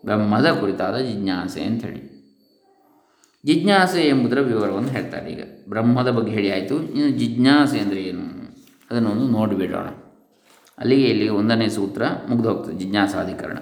ಬ್ರಹ್ಮದ 0.05 0.45
ಕುರಿತಾದ 0.59 0.97
ಜಿಜ್ಞಾಸೆ 0.97 1.61
ಹೇಳಿ 1.61 2.15
ಜಿಜ್ಞಾಸೆ 3.45 4.01
ಎಂಬುದರ 4.01 4.39
ವಿವರವನ್ನು 4.39 4.89
ಹೇಳ್ತಾರೆ 4.89 5.31
ಈಗ. 5.31 5.43
ಬ್ರಹ್ಮದ 5.69 6.09
ಬಗ್ಗೆ 6.11 6.31
ಹೇಳಿ 6.31 6.51
ಆಯಿತು. 6.51 6.83
ಇನ್ನು 6.83 7.09
ಜಿಜ್ಞಾಸೆ 7.09 7.79
ಅಂದರೆ 7.79 8.01
ಏನು? 8.01 8.47
ಅದನ್ನೊಂದು 8.91 9.27
ನೋಡಿಬಿಡೋಣ. 9.27 9.87
ಅಲ್ಲಿಗೆ 10.77 11.03
ಇಲ್ಲಿಗೆ 11.03 11.31
ಒಂದನೇ 11.31 11.69
ಸೂತ್ರ 11.69 12.03
ಮುಗ್ದು 12.29 12.49
ಹೋಗ್ತದೆ. 12.49 12.77
ಜಿಜ್ಞಾಸಾಧಿಕರಣ. 12.77 13.57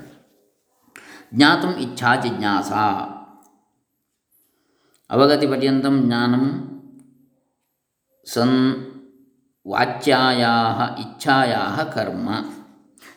ಜ್ಞಾತು 1.35 1.79
ಇಚ್ಛಾ 1.79 2.15
ಜಿಜ್ಞಾಸ. 2.15 2.71
ಅವಗತಿ 5.09 5.47
ಪರ್ಯಂತ 5.47 5.85
ಜ್ಞಾನಂ 5.99 6.69
ಸನ್ 8.25 8.85
ವಾಚ್ಯಾಯ 9.67 10.45
ಇಚ್ಛಾಯ 10.99 11.55
ಕರ್ಮ. 11.93 12.29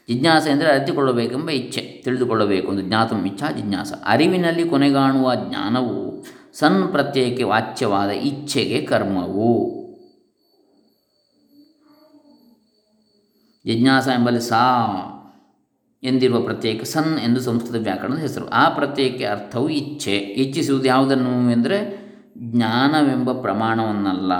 ಜಿಜ್ಞಾಸ 0.09 0.47
ಎಂದರೆ 0.47 0.69
ಅರಿತುಕೊಳ್ಳಬೇಕೆಂಬ 0.69 1.51
ಇಚ್ಛೆ, 1.51 1.81
ತಿಳಿದುಕೊಳ್ಳಬೇಕು 2.05 2.69
ಒಂದು 2.69 2.83
ಜ್ಞಾತಂ 2.83 3.27
ಇಚ್ಛಾ 3.27 3.51
ಜಿಜ್ಞಾಸ. 3.51 3.93
ಅರಿವಿನಲ್ಲಿ 4.07 4.69
ಕೊನೆಗಾಣುವ 4.69 5.35
ಜ್ಞಾನವು 5.35 6.25
ಸನ್ 6.53 6.89
ಪ್ರತ್ಯಯಕ್ಕೆ 6.89 7.43
ವಾಚ್ಯವಾದ 7.43 8.09
ಇಚ್ಛೆಗೆ 8.09 8.87
ಕರ್ಮವು. 8.87 9.77
ಜಿಜ್ಞಾಸ 13.67 14.09
ಎಂಬಲ್ಲಿ 14.09 14.41
ಸಾ 14.41 14.63
ಎಂದಿರುವ 16.03 16.41
ಪ್ರತ್ಯೇಕ 16.41 16.83
ಸನ್ 16.85 17.19
ಎಂದು 17.19 17.41
ಸಂಸ್ಕೃತ 17.41 17.83
ವ್ಯಾಕರಣದ 17.83 18.19
ಹೆಸರು. 18.19 18.49
ಆ 18.49 18.69
ಪ್ರತ್ಯಯಕ್ಕೆ 18.69 19.25
ಅರ್ಥವು 19.25 19.69
ಇಚ್ಛೆ. 19.69 20.17
ಇಚ್ಛಿಸುವುದು 20.17 20.85
ಯಾವುದನ್ನು 20.85 21.51
ಎಂದರೆ 21.51 21.79
ಜ್ಞಾನವೆಂಬ 22.39 23.33
ಪ್ರಮಾಣವನ್ನಲ್ಲ, 23.33 24.33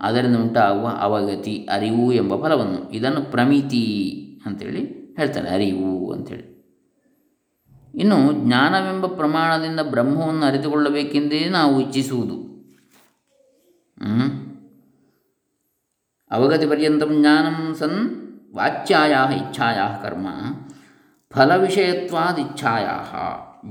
ಅದರಿಂದ 0.00 0.36
ಉಂಟಾಗುವ 0.36 0.86
ಅವಗತಿ, 1.00 1.68
ಅರಿವು 1.72 2.12
ಎಂಬ 2.12 2.36
ಫಲವನ್ನು. 2.42 2.90
ಇದನ್ನು 2.90 3.30
ಪ್ರಮಿತಿ 3.30 3.84
ಅಂಥೇಳಿ 4.46 4.84
ಹೇಳ್ತಾರೆ. 5.16 5.48
ಅರಿವು 5.48 6.12
ಅಂಥೇಳಿ 6.12 6.52
ಇನ್ನು 7.94 8.32
ಜ್ಞಾನವೆಂಬ 8.32 9.06
ಪ್ರಮಾಣದಿಂದ 9.06 9.80
ಬ್ರಹ್ಮವನ್ನು 9.80 10.44
ಅರಿತುಕೊಳ್ಳಬೇಕೆಂದೇ 10.46 11.40
ನಾವು 11.48 11.80
ಇಚ್ಛಿಸುವುದು. 11.80 12.36
ಅವಗತಿ 16.30 16.66
ಪರ್ಯಂತ 16.66 17.02
ಜ್ಞಾನಂ 17.04 17.74
ಸನ್ 17.74 17.98
ವಾಚ್ಯಾಯ 18.54 19.14
ಇಚ್ಛಾಯ 19.36 19.78
ಕರ್ಮ. 20.02 20.26
ಫಲವಿಷಯತ್ವಾದಿಚ್ಛಾಯ 21.34 22.86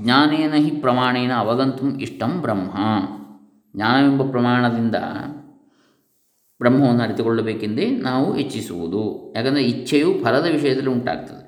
ಜ್ಞಾನೇನ 0.02 0.54
ಹಿ 0.54 0.70
ಪ್ರಮಾಣೇನ 0.70 1.32
ಅವಗಂತು 1.36 1.86
ಇಷ್ಟಂ 1.98 2.40
ಬ್ರಹ್ಮ. 2.40 2.70
ಜ್ಞಾನವೆಂಬ 3.76 4.22
ಪ್ರಮಾಣದಿಂದ 4.30 4.96
ಬ್ರಹ್ಮವನ್ನು 6.60 7.02
ಅರಿತುಕೊಳ್ಳಬೇಕೆಂದೇ 7.02 7.90
ನಾವು 7.90 8.36
ಇಚ್ಛಿಸುವುದು. 8.36 9.32
ಯಾಕಂದರೆ 9.36 9.62
ಇಚ್ಛೆಯು 9.64 10.14
ಫಲದ 10.24 10.46
ವಿಷಯದಲ್ಲಿ 10.52 10.90
ಉಂಟಾಗ್ತದೆ. 10.90 11.42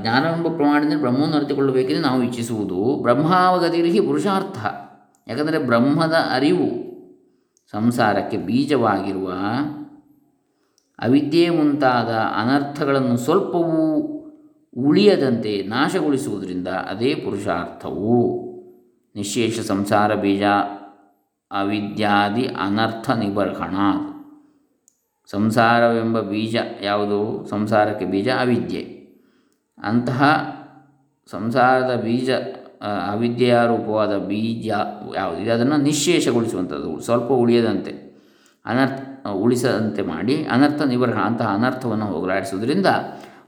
ಜ್ಞಾನವೆಂಬ 0.00 0.48
ಪ್ರಮಾಣದಿಂದ 0.48 1.00
ಬ್ರಹ್ಮವನ್ನು 1.00 1.36
ಅರಿತುಕೊಳ್ಳಬೇಕೆಂದು 1.36 2.02
ನಾವು 2.02 2.22
ಇಚ್ಛಿಸುವುದು. 2.22 2.98
ಬ್ರಹ್ಮಾವಗತಿರಿಹಿ 3.02 4.00
ಪುರುಷಾರ್ಥ. 4.00 4.58
ಯಾಕಂದರೆ 5.28 5.58
ಬ್ರಹ್ಮದ 5.58 6.16
ಅರಿವು 6.34 6.68
ಸಂಸಾರಕ್ಕೆ 7.70 8.36
ಬೀಜವಾಗಿರುವ 8.36 9.32
ಅವಿದ್ಯೆ 10.98 11.50
ಮುಂತಾದ 11.50 12.08
ಅನರ್ಥಗಳನ್ನು 12.14 13.16
ಸ್ವಲ್ಪವೂ 13.16 13.96
ಉಳಿಯದಂತೆ 14.76 15.62
ನಾಶಗೊಳಿಸುವುದರಿಂದ 15.62 16.68
ಅದೇ 16.68 17.14
ಪುರುಷಾರ್ಥವು. 17.14 18.46
ನಿಶೇಷ 19.16 19.60
ಸಂಸಾರ 19.60 20.14
ಬೀಜ 20.14 20.42
ಅವಿದ್ಯಾದಿ 21.50 22.46
ಅನರ್ಥ 22.46 23.10
ನಿಬರ್ಹಣ. 23.10 23.74
ಸಂಸಾರವೆಂಬ 25.30 26.20
ಬೀಜ 26.20 26.56
ಯಾವುದು? 26.82 27.46
ಸಂಸಾರಕ್ಕೆ 27.46 28.04
ಬೀಜ 28.04 28.28
ಅವಿದ್ಯೆ. 28.28 29.06
ಅಂತಹ 29.82 30.22
ಸಂಸಾರದ 31.30 32.00
ಬೀಜ 32.04 32.30
ಅವಿದ್ಯೆಯ 33.10 33.54
ರೂಪವಾದ 33.54 34.18
ಬೀಜ 34.18 34.68
ಯಾವುದಿದೆ 35.16 35.50
ಅದನ್ನು 35.50 35.76
ನಿಶೇಷಗೊಳಿಸುವಂಥದ್ದು. 35.76 37.00
ಸ್ವಲ್ಪ 37.00 37.32
ಉಳಿಯದಂತೆ. 37.32 38.06
ಅನರ್ಥ 38.64 39.05
ಉಳಿಸದಂತೆ 39.32 40.02
ಮಾಡಿ 40.02 40.44
ಅನರ್ಥ 40.44 40.82
ನಿವರ್ಹ 40.82 41.18
ಅಂತಹ 41.18 41.46
ಅನರ್ಥವನ್ನು 41.46 42.06
ಹೋಗಲಾಡಿಸುವುದರಿಂದ 42.06 42.86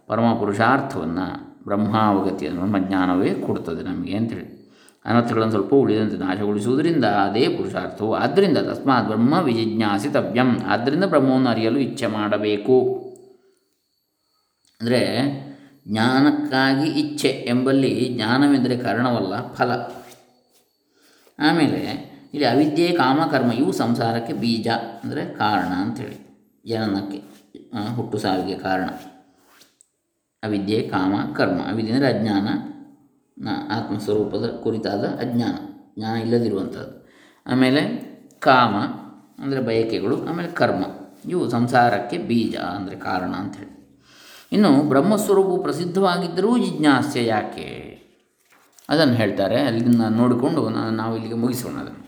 ಪರಮ 0.07 0.35
ಪುರುಷಾರ್ಥವನ್ನು 0.39 1.49
ಬ್ರಹ್ಮಾವಗತಿಯನ್ನು 1.65 2.61
ಬ್ರಹ್ಮಜ್ಞಾನವೇ 2.61 3.35
ಕೊಡ್ತದೆ 3.35 3.83
ನಮಗೆ 3.83 4.17
ಅಂತೇಳಿ. 4.17 4.59
ಅನರ್ಥಗಳನ್ನು 5.05 5.51
ಸ್ವಲ್ಪ 5.51 5.75
ಉಳಿದಂತೆ 5.75 6.17
ನಾಶಗೊಳಿಸುವುದರಿಂದ 6.17 7.05
ಅದೇ 7.05 7.49
ಪುರುಷಾರ್ಥವು. 7.49 8.15
ಆದ್ದರಿಂದ 8.15 8.59
ತಸ್ಮಾತ್ 8.59 9.07
ಬ್ರಹ್ಮ 9.07 9.35
ವಿಜಿಜ್ಞಾಸಿತವ್ಯಂ 9.35 10.59
ಆದ್ದರಿಂದ 10.67 11.05
ಬ್ರಹ್ಮವನ್ನು 11.05 11.51
ಅರಿಯಲು 11.51 11.79
ಇಚ್ಛೆ 11.79 12.07
ಮಾಡಬೇಕು. 12.07 13.05
ಅಂದರೆ 14.81 15.01
ಜ್ಞಾನಕ್ಕಾಗಿ 15.89 16.91
ಇಚ್ಛೆ 16.91 17.29
ಎಂಬಲ್ಲಿ 17.29 18.13
ಜ್ಞಾನವೆಂದರೆ 18.17 18.77
ಕಾರಣವಲ್ಲ, 18.77 19.55
ಫಲ. 19.55 19.71
ಆಮೇಲೆ 21.39 22.08
ಇಲ್ಲಿ 22.35 22.47
ಅವಿದ್ಯೆ, 22.47 22.89
ಕಾಮ, 22.93 23.19
ಕರ್ಮ, 23.31 23.51
ಇವು 23.53 23.73
ಸಂಸಾರಕ್ಕೆ 23.73 24.35
ಬೀಜ 24.43 24.69
ಅಂದರೆ 25.03 25.23
ಕಾರಣ 25.35 25.71
ಅಂಥೇಳಿ 25.85 26.19
ಜನನಕ್ಕೆ 26.65 27.19
ಹುಟ್ಟು 27.97 28.19
ಸಾವಿಗೆ 28.19 28.57
ಕಾರಣ. 28.59 28.89
ಅವಿದ್ಯೆ, 30.43 30.79
ಕಾಮ, 30.95 31.15
ಕರ್ಮ. 31.37 31.61
ಅವಿದ್ಯೆ 31.71 31.95
ಅಂದರೆ 31.95 32.09
ಅಜ್ಞಾನ 32.15 32.49
ಆತ್ಮಸ್ವರೂಪದ 33.77 34.47
ಕುರಿತಾದ 34.65 35.05
ಅಜ್ಞಾನ. 35.25 35.57
ಜ್ಞಾನ 35.99 36.15
ಇಲ್ಲದಿರುವಂಥದ್ದು. 36.17 36.95
ಆಮೇಲೆ 37.47 37.83
ಕಾಮ 38.41 38.77
ಅಂದರೆ 39.43 39.61
ಬಯಕೆಗಳು, 39.61 40.17
ಆಮೇಲೆ 40.31 40.51
ಕರ್ಮ. 40.61 40.85
ಇವು 41.33 41.43
ಸಂಸಾರಕ್ಕೆ 41.51 42.19
ಬೀಜ 42.29 42.57
ಅಂದರೆ 42.77 42.97
ಕಾರಣ 43.09 43.33
ಅಂಥೇಳಿ 43.43 43.75
ಇನ್ನು 44.53 44.71
ಬ್ರಹ್ಮಸ್ವರೂಪವು 44.89 45.63
ಪ್ರಸಿದ್ಧವಾಗಿದ್ದರೂ 45.63 46.51
ಜಿಜ್ಞಾಸೆ 46.59 47.23
ಯಾಕೆ? 47.25 47.67
ಅದನ್ನು 48.89 49.15
ಹೇಳ್ತಾರೆ. 49.15 49.59
ಅಲ್ಲಿಂದ 49.69 50.05
ನೋಡಿಕೊಂಡು 50.21 50.63
ನಾವು 51.01 51.13
ಇಲ್ಲಿಗೆ 51.17 51.39
ಮುಗಿಸೋಣ 51.43 51.77
ಅದನ್ನು. 51.83 52.05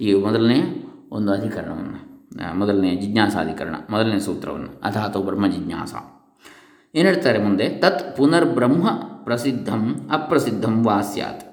ಈ 0.00 0.14
ಮೊದಲನೇ 0.14 0.84
ಒಂದು 1.10 1.32
ಅಧಿಕರಣವನ್ನು 1.32 2.08
ಮೊದಲನೇ 2.58 2.96
ಜಿಜ್ಞಾಸಾಧಿಕರಣ, 2.96 3.74
ಮೊದಲನೇ 3.90 4.20
ಸೂತ್ರವನ್ನು 4.20 4.80
ಅಥಾತೋ 4.80 5.22
ಬ್ರಹ್ಮ 5.22 5.46
ಜಿಜ್ಞಾಸ. 5.46 5.94
ಏನು 6.94 7.08
ಹೇಳ್ತಾರೆ 7.08 7.38
ಮುಂದೆ? 7.38 7.68
ತತ್ 7.68 8.16
ಪುನರ್ಬ್ರಹ್ಮ 8.16 8.90
ಪ್ರಸಿದ್ಧಂ 9.24 10.08
ಅಪ್ರಸಿದ್ಧಂ 10.12 10.84
ವಾ 10.84 11.00
ಸ್ಯಾತ್. 11.00 11.44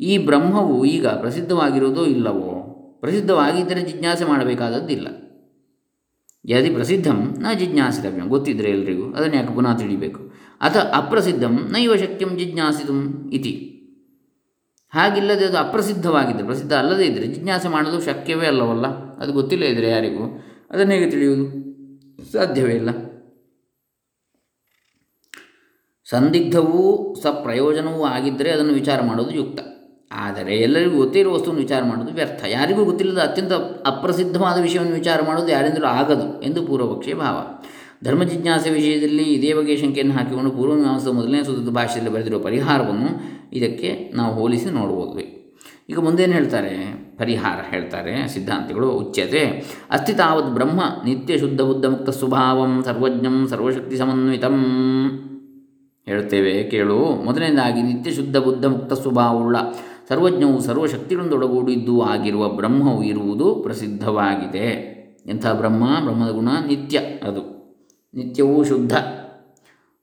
ಈ 0.00 0.18
ಬ್ರಹ್ಮವು 0.18 0.84
ಈಗ 0.84 1.06
ಪ್ರಸಿದ್ಧವಾಗಿರುವುದೋ 1.06 2.04
ಇಲ್ಲವೋ, 2.04 2.70
ಪ್ರಸಿದ್ಧವಾಗಿದ್ದರೆ 3.00 3.82
ಜಿಜ್ಞಾಸೆ 3.82 4.24
ಮಾಡಬೇಕಾದದ್ದಿಲ್ಲ 4.24 5.08
ಯದಿ 6.46 6.70
ಪ್ರಸಿದ್ಧಂ 6.70 7.34
ನ 7.38 7.46
ಜಿಜ್ಞಾಸಿತವ್ಯಂ, 7.52 8.28
ಗೊತ್ತಿದ್ದರೆ 8.28 8.70
ಎಲ್ರಿಗೂ 8.70 9.12
ಅದನ್ನು 9.12 9.36
ಯಾಕೆ 9.36 9.54
ಪುನಃ 9.54 9.76
ತಿಳಿಬೇಕು? 9.76 10.32
ಅಥ 10.60 10.76
ಅಪ್ರಸಿದ್ಧಂ 10.76 11.68
ನೈವ 11.70 11.96
ಶಕ್ಯಂ 11.96 12.38
ಜಿಜ್ಞಾಸಿತು 12.38 13.30
ಇತಿ. 13.30 13.70
ಹಾಗಿಲ್ಲದೆ 14.94 15.44
ಅದು 15.44 15.58
ಅಪ್ರಸಿದ್ಧವಾಗಿದೆ. 15.58 16.44
ಪ್ರಸಿದ್ಧ 16.44 16.72
ಅಲ್ಲದೇ 16.72 17.04
ಇದ್ದರೆ 17.04 17.26
ಜಿಜ್ಞಾಸೆ 17.26 17.68
ಮಾಡಲು 17.68 18.04
ಶಕ್ಯವೇ 18.04 18.46
ಅಲ್ಲವಲ್ಲ? 18.46 18.86
ಅದು 19.16 19.32
ಗೊತ್ತಿಲ್ಲ 19.32 19.64
ಇದ್ದರೆ 19.64 19.88
ಯಾರಿಗೂ. 19.88 20.44
ಅದನ್ನು 20.70 20.92
ಹೇಗೆ 20.92 21.10
ತಿಳಿಯುವುದು? 21.10 21.64
ಸಾಧ್ಯವೇ 22.32 22.74
ಇಲ್ಲ. 22.74 22.90
ಸಂದಿಗ್ಧವೂ 26.10 27.14
ಸಪ್ರಯೋಜನವೂ 27.22 28.04
ಆಗಿದ್ದರೆ 28.04 28.50
ಅದನ್ನು 28.50 28.72
ವಿಚಾರ 28.72 29.02
ಮಾಡೋದು 29.02 29.30
ಯುಕ್ತ. 29.30 29.60
ಆದರೆ 30.12 30.56
ಎಲ್ಲರಿಗೂ 30.56 30.96
ಗೊತ್ತಿರುವ 30.96 31.34
ವಸ್ತುವನ್ನು 31.34 31.62
ವಿಚಾರ 31.62 31.82
ಮಾಡೋದು 31.82 32.12
ವ್ಯರ್ಥ. 32.12 32.44
ಯಾರಿಗೂ 32.48 32.84
ಗೊತ್ತಿಲ್ಲದ 32.84 33.22
ಅತ್ಯಂತ 33.22 33.52
ಅಪ್ರಸಿದ್ಧವಾದ 33.86 34.60
ವಿಷಯವನ್ನು 34.60 34.94
ವಿಚಾರ 34.94 35.22
ಮಾಡೋದು 35.26 35.48
ಯಾರಿಂದಲೂ 35.48 35.86
ಆಗದು 35.86 36.42
ಎಂದು 36.42 36.66
ಪೂರ್ವಪಕ್ಷೀಯ 36.66 37.14
ಭಾವ. 37.14 37.64
ಧರ್ಮ 38.04 38.22
ಜಿಜ್ಞಾಸೆ 38.22 38.70
ವಿಷಯದಲ್ಲಿ 38.70 39.22
ಇದೇ 39.22 39.52
ಬಗೆಯ 39.52 39.76
ಶಂಕೆಯನ್ನು 39.76 40.14
ಹಾಕಿಕೊಂಡು 40.14 40.50
ಪೂರ್ವಮೀಮಾಂಸದ 40.50 41.08
ಮೊದಲನೇ 41.08 41.42
ಸೂತ್ರದ 41.42 41.68
ಭಾಷೆಯಲ್ಲಿ 41.68 42.12
ಬರೆದಿರುವ 42.12 42.42
ಪರಿಹಾರವನ್ನು 42.42 43.08
ಇದಕ್ಕೆ 43.52 44.12
ನಾವು 44.14 44.34
ಹೋಲಿಸಿ 44.34 44.70
ನೋಡ್ಬೋದು 44.70 45.34
ಈಗ 45.90 45.98
ಮುಂದೇನು 45.98 46.32
ಹೇಳ್ತಾರೆ? 46.32 47.04
ಪರಿಹಾರ 47.18 47.58
ಹೇಳ್ತಾರೆ, 47.70 48.28
ಸಿದ್ಧಾಂತಗಳು 48.28 48.90
ಉಚ್ಯತೆ. 48.90 49.64
ಅಸ್ತಿ 49.90 50.12
ತಾವತ್ 50.12 50.54
ಬ್ರಹ್ಮ 50.54 50.80
ನಿತ್ಯ 51.04 51.38
ಶುದ್ಧ 51.38 51.60
ಬುದ್ಧ 51.60 51.86
ಮುಕ್ತ 51.86 52.10
ಸ್ವಭಾವಂ 52.10 52.82
ಸರ್ವಜ್ಞಂ 52.84 53.46
ಸರ್ವಶಕ್ತಿ 53.48 53.96
ಸಮನ್ವಿತಂ. 53.96 54.64
ಹೇಳ್ತೇವೆ, 56.06 56.62
ಕೇಳು. 56.62 56.98
ಮೊದಲನೇದಾಗಿ, 56.98 57.82
ನಿತ್ಯ 57.82 58.10
ಶುದ್ಧ 58.10 58.36
ಬುದ್ಧ 58.36 58.64
ಮುಕ್ತ 58.64 58.92
ಸ್ವಭಾವವುಳ್ಳ 58.92 59.56
ಸರ್ವಜ್ಞವು 60.08 60.60
ಸರ್ವಶಕ್ತಿಗಳೊಂದೊಡಗೂಡಿದ್ದು 60.60 62.02
ಆಗಿರುವ 62.02 62.48
ಬ್ರಹ್ಮವು 62.48 63.04
ಇರುವುದು 63.04 63.54
ಪ್ರಸಿದ್ಧವಾಗಿದೆ. 63.54 64.94
ಎಂಥ 65.26 65.46
ಬ್ರಹ್ಮ? 65.46 65.84
ಬ್ರಹ್ಮದ 66.04 66.30
ಗುಣ 66.30 66.48
ನಿತ್ಯ 66.68 66.98
ಅದು. 66.98 67.53
ನಿತ್ಯವೂ 68.14 68.64
ಶುದ್ಧ, 68.64 68.96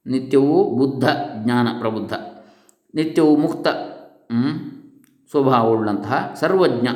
ನಿತ್ಯವೂ 0.06 0.64
ಬುದ್ಧ, 0.64 1.10
ಜ್ಞಾನ 1.44 1.68
ಪ್ರಬುದ್ಧ. 1.80 2.14
ನಿತ್ಯವೂ 2.96 3.36
ಮುಕ್ತ 3.36 3.68
ಸ್ವಭಾವವುಳ್ಳಂತಹ 5.32 6.38
ಸರ್ವಜ್ಞ, 6.40 6.88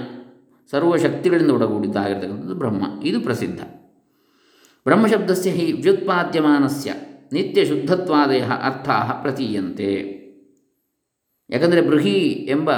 ಸರ್ವಶಕ್ತಿಗಳಿಂದ 0.71 1.51
ಒಡಗೂಡಿದ್ದಾಗಿರ್ತಕ್ಕಂಥದ್ದು 1.51 2.55
ಬ್ರಹ್ಮ. 2.55 3.03
ಇದು 3.03 3.21
ಪ್ರಸಿದ್ಧ. 3.21 3.61
ಬ್ರಹ್ಮಶಬ್ದಸ್ಯ 4.83 5.49
ಹಿ 5.49 5.71
ವ್ಯುತ್ಪಾದ್ಯಮಾನಸ್ಯ 5.71 6.93
ನಿತ್ಯ 7.33 7.65
ಶುದ್ಧತ್ವಾದಯ 7.65 8.41
ಅರ್ಥ 8.41 8.89
ಪ್ರತೀಯಂತೆ. 9.21 10.15
ಯಾಕಂದರೆ 11.49 11.81
ಬೃಹಿ 11.81 12.19
ಎಂಬ 12.49 12.71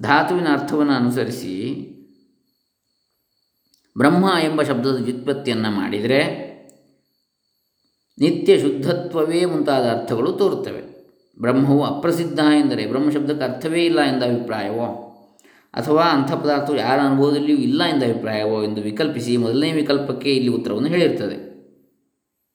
ಧಾತುವಿನ 0.00 0.46
ಅರ್ಥವನ್ನು 0.52 0.92
ಅನುಸರಿಸಿ 0.92 1.56
ಬ್ರಹ್ಮ 3.98 4.24
ಎಂಬ 4.42 4.62
ಶಬ್ದದ 4.62 4.98
ವ್ಯುತ್ಪತ್ತಿಯನ್ನು 5.02 5.70
ಮಾಡಿದರೆ 5.70 6.51
ನಿತ್ಯ 8.20 8.60
ಶುದ್ಧತ್ವವೇ 8.60 9.44
ಮುಂತಾದ 9.44 9.82
ಅರ್ಥಗಳು 9.82 10.32
ತೋರುತ್ತವೆ. 10.32 10.92
ಬ್ರಹ್ಮವು 11.40 11.84
ಅಪ್ರಸಿದ್ಧ 11.84 12.38
ಎಂದರೆ 12.38 12.86
ಬ್ರಹ್ಮ 12.86 13.10
ಶಬ್ದಕ್ಕೆ 13.10 13.44
ಅರ್ಥವೇ 13.44 13.84
ಇಲ್ಲ 13.84 14.00
ಎಂದ 14.00 14.22
ಅಭಿಪ್ರಾಯವೋ? 14.22 15.08
ಅಥವಾ 15.74 16.02
ಅಂಥ 16.02 16.32
ಪದಾರ್ಥವು 16.32 16.76
ಯಾರ 16.76 17.00
ಅನುಭವದಲ್ಲಿಯೂ 17.00 17.58
ಇಲ್ಲ 17.58 17.84
ಎಂದ 17.84 18.02
ಅಭಿಪ್ರಾಯವೋ 18.02 18.64
ಎಂದು 18.64 18.80
ವಿಕಲ್ಪಿಸಿ 18.80 19.36
ಮೊದಲನೇ 19.36 19.72
ವಿಕಲ್ಪಕ್ಕೆ 19.72 20.36
ಇಲ್ಲಿ 20.36 20.48
ಉತ್ತರವನ್ನು 20.48 20.88
ಹೇಳಿರ್ತದೆ. 20.88 21.52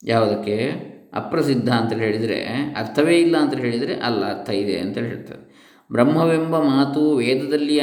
ಯಾವುದಕ್ಕೆ? 0.04 0.88
ಅಪ್ರಸಿದ್ಧ 1.14 1.70
ಅಂತ 1.70 1.94
ಹೇಳಿದರೆ 1.94 2.44
ಅರ್ಥವೇ 2.78 3.18
ಇಲ್ಲ 3.18 3.38
ಅಂತ 3.38 3.54
ಹೇಳಿದರೆ 3.54 3.94
ಅಲ್ಲ, 3.94 4.38
ಅರ್ಥ 4.38 4.50
ಇದೆ 4.50 4.80
ಅಂತ 4.80 4.98
ಹೇಳ್ತದೆ 4.98 5.48
ಬ್ರಹ್ಮವೆಂಬ 5.92 6.60
ಮಾತು 6.60 7.16
ವೇದದಲ್ಲಿ 7.16 7.80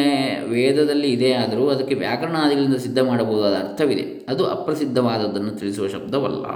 ವೇದದಲ್ಲಿ 0.49 1.11
ಇದೆ 1.11 1.33
ಆದರೂ 1.33 1.69
ಅದಕ್ಕೆ 1.69 1.95
ವ್ಯಾಕರಣಾದಿಗಳಿಂದ 1.95 2.77
ಸಿದ್ಧ 2.77 2.99
ಮಾಡಬಹುದಾದ 2.99 3.55
ಅರ್ಥವಿದೆ. 3.55 4.27
ಅದು 4.29 4.47
ಅಪ್ರಸಿದ್ಧವಾದದ್ದನ್ನು 4.47 5.51
ತಿಳಿಸುವ 5.51 5.89
ಶಬ್ದವಲ್ಲ. 5.89 6.47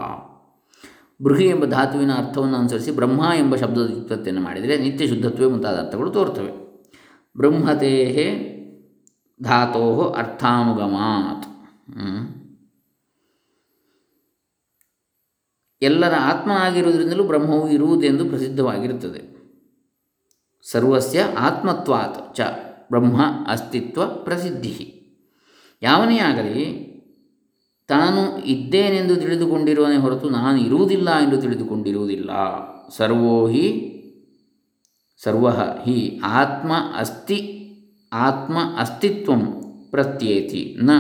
ಬೃಹಿ 1.23 1.47
ಎಂಬ 1.47 1.65
ಧಾತುವಿನ 1.65 2.13
ಅರ್ಥವನ್ನು 2.13 2.57
ಅನುಸರಿಸಿ 2.57 2.91
ಬ್ರಹ್ಮ 2.91 3.31
ಎಂಬ 3.39 3.57
ಶಬ್ದದ 3.57 3.87
ವ್ಯುತ್ಪತ್ತಿಯನ್ನು 3.93 4.43
ಮಾಡಿದರೆ 4.43 4.79
ನಿತ್ಯ 4.79 5.07
ಶುದ್ಧತ್ವೇ 5.07 5.47
ಮುಂತಾದ 5.47 5.77
ಅರ್ಥಗಳು 5.77 6.11
ತೋರ್ತವೆ 6.11 6.69
ಬ್ರಹ್ಮತೇ 7.37 8.55
ಧಾತೋ 9.43 10.11
ಅರ್ಥಾನುಗಮಾತ್. 10.11 11.47
ಎಲ್ಲರ 15.83 16.15
ಆತ್ಮ 16.21 16.51
ಆಗಿರುವುದರಿಂದಲೂ 16.51 17.25
ಬ್ರಹ್ಮವು 17.25 17.71
ಇರುವುದೆಂದು 17.71 18.25
ಪ್ರಸಿದ್ಧವಾಗಿರುತ್ತದೆ. 18.25 19.39
ಸರ್ವಸ್ಯ 20.71 21.23
ಆತ್ಮತ್ವಾತ್ 21.39 22.37
ಚ 22.37 22.41
ಬ್ರಹ್ಮ 22.89 23.23
ಅಸ್ತಿತ್ವ 23.49 24.07
ಪ್ರಸಿದ್ಧಿ 24.07 24.95
ಯಾವನೇ 25.83 26.19
ಆಗಲಿ 26.19 26.88
ತಾನು 27.89 28.45
ಇದ್ದೇನೆಂದು 28.45 29.17
ತಿಳಿದುಕೊಂಡಿರುವನೇ 29.17 29.97
ಹೊರತು 29.97 30.31
ನಾನು 30.31 30.59
ಇರುವುದಿಲ್ಲ 30.61 31.19
ಎಂದು 31.19 31.41
ತಿಳಿದುಕೊಂಡಿರುವುದಿಲ್ಲ. 31.41 32.31
ಸರ್ವೋ 32.97 33.47
ಹಿ, 33.47 33.95
ಸರ್ವ 35.25 35.49
ಹಿ, 35.49 36.21
ಆತ್ಮ 36.25 36.73
ಅಸ್ತಿ, 36.99 37.55
ಆತ್ಮ 38.13 38.59
ಅಸ್ತಿತ್ವಂ 38.79 39.63
ಪ್ರತ್ಯೇತಿ. 39.91 40.77
ನ 40.83 40.91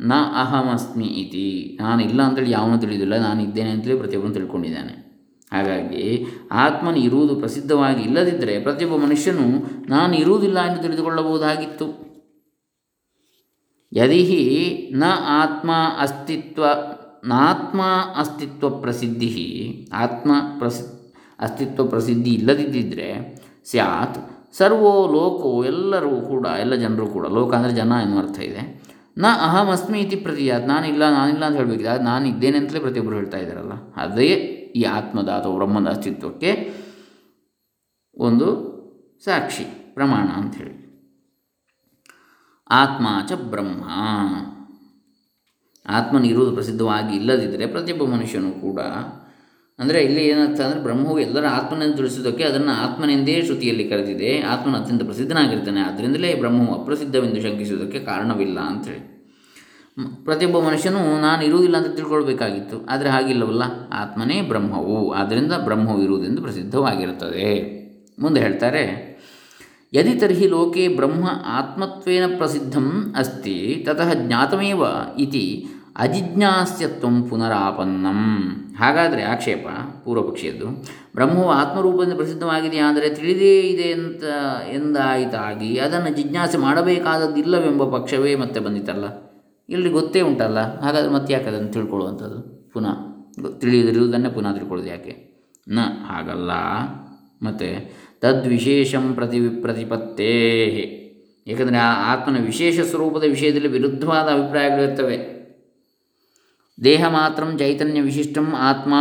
ನ 0.00 0.12
ಅಹಮಸ್ಮಿ 0.12 1.04
ಇತಿ. 1.04 1.78
ನಾನು 1.80 2.02
ಇಲ್ಲ 2.02 2.22
ಅಂತೇಳಿ 2.22 2.50
ಯಾವನು 2.50 2.78
ತಿಳಿದಿಲ್ಲ, 2.78 3.16
ನಾನು 3.16 3.42
ಇದ್ದೇನೆ 3.42 3.70
ಅಂತೇಳಿ 3.70 3.98
ಪ್ರತಿಯೊಬ್ಬನು 3.98 4.34
ತಿಳ್ಕೊಂಡಿದ್ದಾನೆ. 4.34 5.04
ಹಾಗಾಗಿ 5.52 6.26
ಆತ್ಮನ 6.52 6.96
ಇರುವುದು 6.96 7.36
ಪ್ರಸಿದ್ಧವಾಗಿ 7.36 8.02
ಇಲ್ಲದಿದ್ದರೆ 8.02 8.60
ಪ್ರತಿಯೊಬ್ಬ 8.60 9.04
ಮನುಷ್ಯನು 9.04 9.46
ನಾನು 9.88 10.14
ಇರುವುದಿಲ್ಲ 10.14 10.60
ಎಂದು 10.60 10.82
ತಿಳಿದುಕೊಳ್ಳಬಹುದಾಗಿತ್ತು. 10.82 12.03
ಯದಿ 13.94 14.22
ನ 14.92 15.04
ಆತ್ಮ 15.40 15.70
ಅಸ್ತಿತ್ವ 15.98 16.64
ನಾತ್ಮ 17.24 17.80
ಅಸ್ತಿತ್ವ 18.16 18.68
ಪ್ರಸಿದ್ಧಿ 18.68 19.30
ಆತ್ಮ 19.92 20.32
ಪ್ರಸಿ 20.58 20.82
ಅಸ್ತಿತ್ವ 21.38 21.84
ಪ್ರಸಿದ್ಧಿ 21.88 22.30
ಇಲ್ಲದಿದ್ದರೆ 22.30 23.08
ಸ್ಯಾತ್, 23.70 24.18
ಸರ್ವೋ 24.52 24.92
ಲೋಕೋ 25.14 25.64
ಎಲ್ಲರೂ 25.64 26.20
ಕೂಡ, 26.20 26.46
ಎಲ್ಲ 26.46 26.74
ಜನರು 26.74 27.06
ಕೂಡ, 27.06 27.26
ಲೋಕ 27.26 27.50
ಅಂದರೆ 27.54 27.72
ಜನ 27.72 27.92
ಎನ್ನುವ 28.02 28.22
ಅರ್ಥ 28.22 28.38
ಇದೆ. 28.38 28.62
ನ 29.18 29.26
ಅಹಂ 29.26 29.68
ಅಸ್ಮಿ 29.70 29.98
ಇತಿ 30.00 30.16
ಪ್ರತಿಯಾತ್, 30.16 30.66
ನಾನಿಲ್ಲ 30.66 31.02
ನಾನಿಲ್ಲ 31.10 31.44
ಅಂತ 31.46 31.56
ಹೇಳಬೇಕಿದೆ 31.56 31.88
ಅದು 31.88 32.04
ನಾನು 32.04 32.24
ಇದ್ದೇನೆ 32.28 32.58
ಅಂತಲೇ 32.58 32.80
ಪ್ರತಿಯೊಬ್ಬರು 32.80 33.16
ಹೇಳ್ತಾ 33.16 33.38
ಇದ್ದಾರಲ್ಲ. 33.38 33.74
ಅದೇ 33.96 34.28
ಈ 34.76 34.84
ಆತ್ಮದ 34.98 35.28
ಅಥವಾ 35.28 35.56
ಬ್ರಹ್ಮದ 35.56 35.88
ಅಸ್ತಿತ್ವಕ್ಕೆ 35.88 36.52
ಒಂದು 38.16 38.48
ಸಾಕ್ಷಿ, 39.24 39.66
ಪ್ರಮಾಣ 39.94 40.26
ಅಂಥೇಳಿ 40.40 40.74
ಆತ್ಮ 42.70 43.06
ಚ 43.28 43.32
ಬ್ರಹ್ಮ. 43.32 43.82
ಆತ್ಮನಿರುವುದು 45.86 46.52
ಪ್ರಸಿದ್ಧವಾಗಿ 46.52 47.16
ಇಲ್ಲದಿದ್ದರೆ 47.16 47.66
ಪ್ರತಿಯೊಬ್ಬ 47.66 48.04
ಮನುಷ್ಯನು 48.14 48.60
ಕೂಡ, 48.60 48.80
ಅಂದರೆ 49.78 50.02
ಇಲ್ಲಿ 50.02 50.22
ಏನಾಗ್ತದೆ 50.24 50.64
ಅಂದರೆ 50.64 50.82
ಬ್ರಹ್ಮವು 50.82 51.18
ಎಲ್ಲರ 51.18 51.46
ಆತ್ಮನೆಂದು 51.46 51.96
ತಿಳಿಸುವುದಕ್ಕೆ 51.96 52.44
ಅದನ್ನು 52.44 52.72
ಆತ್ಮನೆಂದೇ 52.72 53.42
ಶ್ರುತಿಯಲ್ಲಿ 53.42 53.88
ಕರೆದಿದೆ. 53.88 54.40
ಆತ್ಮನ 54.40 54.76
ಅತ್ಯಂತ 54.76 55.02
ಪ್ರಸಿದ್ಧನಾಗಿರ್ತಾನೆ. 55.02 55.80
ಆದ್ದರಿಂದಲೇ 55.80 56.34
ಬ್ರಹ್ಮವು 56.34 56.82
ಅಪ್ರಸಿದ್ಧವೆಂದು 56.82 57.42
ಶಂಕಿಸುವುದಕ್ಕೆ 57.42 57.98
ಕಾರಣವಿಲ್ಲ 57.98 58.60
ಅಂಥೇಳಿ 58.60 59.14
ಪ್ರತಿಯೊಬ್ಬ 60.24 60.58
ಮನುಷ್ಯನು 60.58 61.20
ನಾನು 61.20 61.44
ಇರುವುದಿಲ್ಲ 61.44 61.76
ಅಂತ 61.76 61.96
ತಿಳ್ಕೊಳ್ಬೇಕಾಗಿತ್ತು. 61.96 62.86
ಆದರೆ 62.86 63.08
ಹಾಗಿಲ್ಲವಲ್ಲ. 63.08 63.62
ಆತ್ಮನೇ 63.92 64.42
ಬ್ರಹ್ಮವು. 64.42 65.12
ಆದ್ದರಿಂದ 65.12 65.52
ಬ್ರಹ್ಮವು 65.52 66.02
ಇರುವುದೆಂದು 66.02 66.42
ಪ್ರಸಿದ್ಧವಾಗಿರುತ್ತದೆ. 66.42 67.50
ಮುಂದೆ 68.18 68.40
ಹೇಳ್ತಾರೆ 68.40 69.13
ಯದಿ 69.94 70.14
ತರ್ಹಿ 70.14 70.48
ಲೋಕೆ 70.48 70.88
ಬ್ರಹ್ಮ 70.88 71.28
ಆತ್ಮತ್ವೇನ 71.46 72.22
ಪ್ರಸಿದ್ಧಂ 72.36 73.14
ಅಸ್ತಿ 73.18 73.86
ತತಃ 73.86 74.12
ಜ್ಞಾತಮೇವ 74.14 74.82
ಇತಿ 75.18 75.66
ಅಜಿಜ್ಞಾಸ್ಯತ್ವ 75.96 77.06
ಪುನರಾಪನ್ನಂ 77.30 78.38
ಹಾಗಾದರೆ 78.78 79.22
ಆಕ್ಷೇಪ, 79.22 79.66
ಪೂರ್ವಪಕ್ಷಿಯದ್ದು. 80.04 80.66
ಬ್ರಹ್ಮವು 81.14 81.50
ಆತ್ಮರೂಪದಿಂದ 81.50 82.12
ಪ್ರಸಿದ್ಧವಾಗಿದೆ 82.12 82.78
ಆದರೆ 82.78 83.14
ತಿಳಿದೇ 83.14 83.60
ಇದೆ 83.60 83.92
ಅಂತ 83.92 84.22
ಎಂದಾಯಿತಾಗಿ 84.72 85.78
ಅದನ್ನು 85.78 86.16
ಜಿಜ್ಞಾಸೆ 86.16 86.58
ಮಾಡಬೇಕಾದದ್ದಿಲ್ಲವೆಂಬ 86.58 87.96
ಪಕ್ಷವೇ 87.96 88.34
ಮತ್ತೆ 88.34 88.60
ಬಂದಿತಲ್ಲ 88.60 89.04
ಇಲ್ಲಿ 89.68 89.90
ಗೊತ್ತೇ 89.90 90.20
ಉಂಟಲ್ಲ? 90.20 90.80
ಹಾಗಾದರೆ 90.80 91.10
ಮತ್ತೆ 91.10 91.32
ಯಾಕೆ 91.32 91.44
ಅದನ್ನು 91.44 91.68
ತಿಳ್ಕೊಳ್ಳುವಂಥದ್ದು? 91.68 92.70
ಪುನಃ 92.72 92.94
ತಿಳಿದಿರುವುದನ್ನೇ 93.58 94.28
ಪುನಃ 94.28 94.52
ತಿಳ್ಕೊಳ್ಳೋದು 94.52 94.90
ಯಾಕೆ? 94.90 95.34
ನ 95.68 95.78
ಹಾಗಲ್ಲ. 95.80 96.50
ಮತ್ತು 97.42 97.92
ತದ್ವಿಶೇಷಂ 98.24 99.14
ಪ್ರತಿ 99.14 99.48
ಪ್ರತಿಪತ್ತೇ 99.48 100.34
ಏಕೆಂದರೆ 101.48 101.76
ಆ 101.76 102.12
ಆತ್ಮನ 102.12 102.44
ವಿಶೇಷ 102.44 102.80
ಸ್ವರೂಪದ 102.80 103.22
ವಿಷಯದಲ್ಲಿ 103.22 103.68
ವಿರುದ್ಧವಾದ 103.68 104.28
ಅಭಿಪ್ರಾಯಗಳಿರ್ತವೆ 104.28 105.34
ದೇಹ 106.84 107.04
ಮಾತ್ರಂ 107.08 107.58
ಚೈತನ್ಯ 107.58 108.00
ವಿಶಿಷ್ಟಂ 108.00 108.54
ಆತ್ಮ 108.54 108.94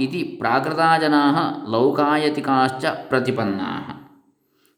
ಇತಿ 0.00 0.22
ಪ್ರಾಕೃತಜನಾ 0.22 1.22
ಲೌಕಾಯತಿಕಾಶ್ಚ 1.70 2.84
ಪ್ರತಿಪನ್ನಾ 3.08 3.70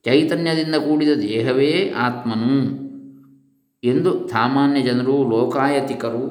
ಚೈತನ್ಯದಿಂದ 0.06 0.74
ಕೂಡಿದ 0.74 1.20
ದೇಹವೇ 1.20 1.92
ಆತ್ಮನು 1.96 2.54
ಎಂದು 3.84 4.28
ಸಾಮಾನ್ಯ 4.28 4.82
ಜನರು 4.82 5.30
ಲೋಕಾಯತಿಕರು 5.30 6.24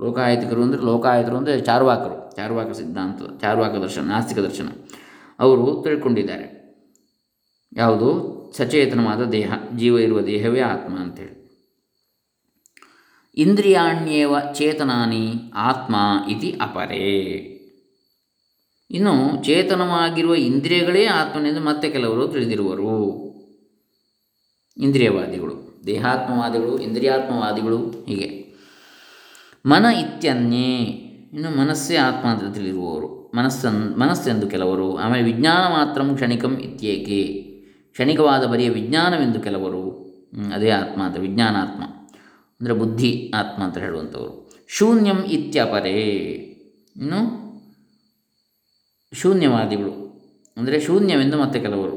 ಲೋಕಾಯತಿಕರು 0.00 0.62
ಅಂದರೆ 0.62 0.82
ಲೋಕಾಯತರು 0.82 1.36
ಅಂದರೆ 1.36 1.60
ಚಾರ್ವಾಕರು, 1.60 2.36
ಚಾರ್ವಾಕ 2.36 2.70
ಸಿದ್ಧಾಂತ, 2.72 3.40
ಚಾರ್ವಾಕ 3.40 3.74
ದರ್ಶನ, 3.74 4.02
ನಾಸ್ತಿಕ 4.10 4.38
ದರ್ಶನ 4.38 4.68
ಅವರು 5.40 5.82
ತಿಳ್ಕೊಂಡಿದ್ದಾರೆ. 5.82 6.57
ಯಾವುದು? 7.76 8.38
ಸಚೇತನವಾದ 8.56 9.22
ದೇಹ, 9.22 9.52
ಜೀವ 9.76 9.98
ಇರುವ 9.98 10.20
ದೇಹವೇ 10.20 10.60
ಆತ್ಮ 10.60 10.98
ಅಂತೇಳಿ. 10.98 11.38
ಇಂದ್ರಿಯಾಣ್ಯೇವ 13.36 14.34
ಚೇತನಾನಿ 14.54 15.34
ಆತ್ಮ 15.54 15.96
ಇತಿ 16.28 16.58
ಅಪರೇ. 16.60 17.54
ಇನ್ನು 18.90 19.44
ಚೇತನವಾಗಿರುವ 19.44 20.34
ಇಂದ್ರಿಯಗಳೇ 20.34 21.06
ಆತ್ಮನೆಂದು 21.06 21.60
ಮತ್ತೆ 21.60 21.90
ಕೆಲವರು 21.90 22.28
ತಿಳಿದಿರುವರು. 22.28 23.28
ಇಂದ್ರಿಯವಾದಿಗಳು, 24.76 25.82
ದೇಹಾತ್ಮವಾದಿಗಳು, 25.86 26.78
ಇಂದ್ರಿಯಾತ್ಮವಾದಿಗಳು, 26.78 27.90
ಹೀಗೆ. 27.90 28.56
ಮನ 29.66 29.84
ಇತ್ಯನ್ಯೇ, 29.84 30.74
ಇನ್ನು 31.32 31.50
ಮನಸ್ಸೇ 31.50 31.96
ಆತ್ಮ 31.96 32.28
ಅಂತ 32.28 32.54
ತಿಳಿದಿರುವವರು. 32.54 33.32
ಮನಸ್ಸನ್, 33.34 33.98
ಮನಸ್ಸೆಂದು 33.98 34.46
ಕೆಲವರು, 34.46 34.96
ಆಮೇಲೆ 34.96 35.24
ವಿಜ್ಞಾನ 35.24 35.72
ಮಾತ್ರ 35.72 36.02
ಕ್ಷಣಿಕಂ 36.14 36.58
ಇತ್ಯೇಕೆ. 36.58 37.47
ಕ್ಷಣಿಕವಾದ 37.92 38.46
ಬರಿಯ 38.46 38.68
ವಿಜ್ಞಾನವೆಂದು 38.68 39.40
ಕೆಲವರು 39.40 39.82
ಅದೇ 40.54 40.70
ಆತ್ಮ 40.70 41.02
ಅಂತ, 41.02 41.16
ವಿಜ್ಞಾನಾತ್ಮ, 41.16 41.82
ಅಂದರೆ 42.60 42.72
ಬುದ್ಧಿ, 42.72 43.32
ಆತ್ಮ 43.34 43.62
ಅಂತ 43.62 43.78
ಹೇಳುವಂಥವರು. 43.78 44.50
ಶೂನ್ಯಂ 44.68 45.16
ಇತ್ಯಪರೇ 45.16 46.00
ಇನ್ನು 46.96 47.20
ಶೂನ್ಯವಾದಿಗಳು. 49.12 49.94
ಅಂದರೆ 50.56 50.80
ಶೂನ್ಯವೆಂದು 50.80 51.40
ಮತ್ತೆ 51.40 51.60
ಕೆಲವರು. 51.60 51.96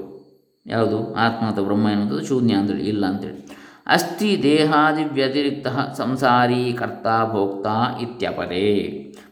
ಯಾವುದು? 0.65 1.15
ಆತ್ಮ 1.15 1.45
ಅಥವಾ 1.45 1.65
ಬ್ರಹ್ಮ 1.65 1.87
ಎನ್ನುವಂಥದ್ದು 1.89 2.25
ಶೂನ್ಯ 2.25 2.53
ಅಂತೇಳಿ 2.53 2.87
ಇಲ್ಲ 2.87 3.05
ಅಂತೇಳಿ 3.05 3.57
ಅಸ್ಥಿ 3.87 4.43
ದೇಹಾದಿ 4.43 5.03
ವ್ಯತಿರಿಕ್ತ 5.03 5.67
ಸಂಸಾರಿ 5.97 6.73
ಕರ್ತ 6.73 7.07
ಭೋಕ್ತ 7.31 7.67
ಇತ್ಯಪರೇ. 8.01 8.67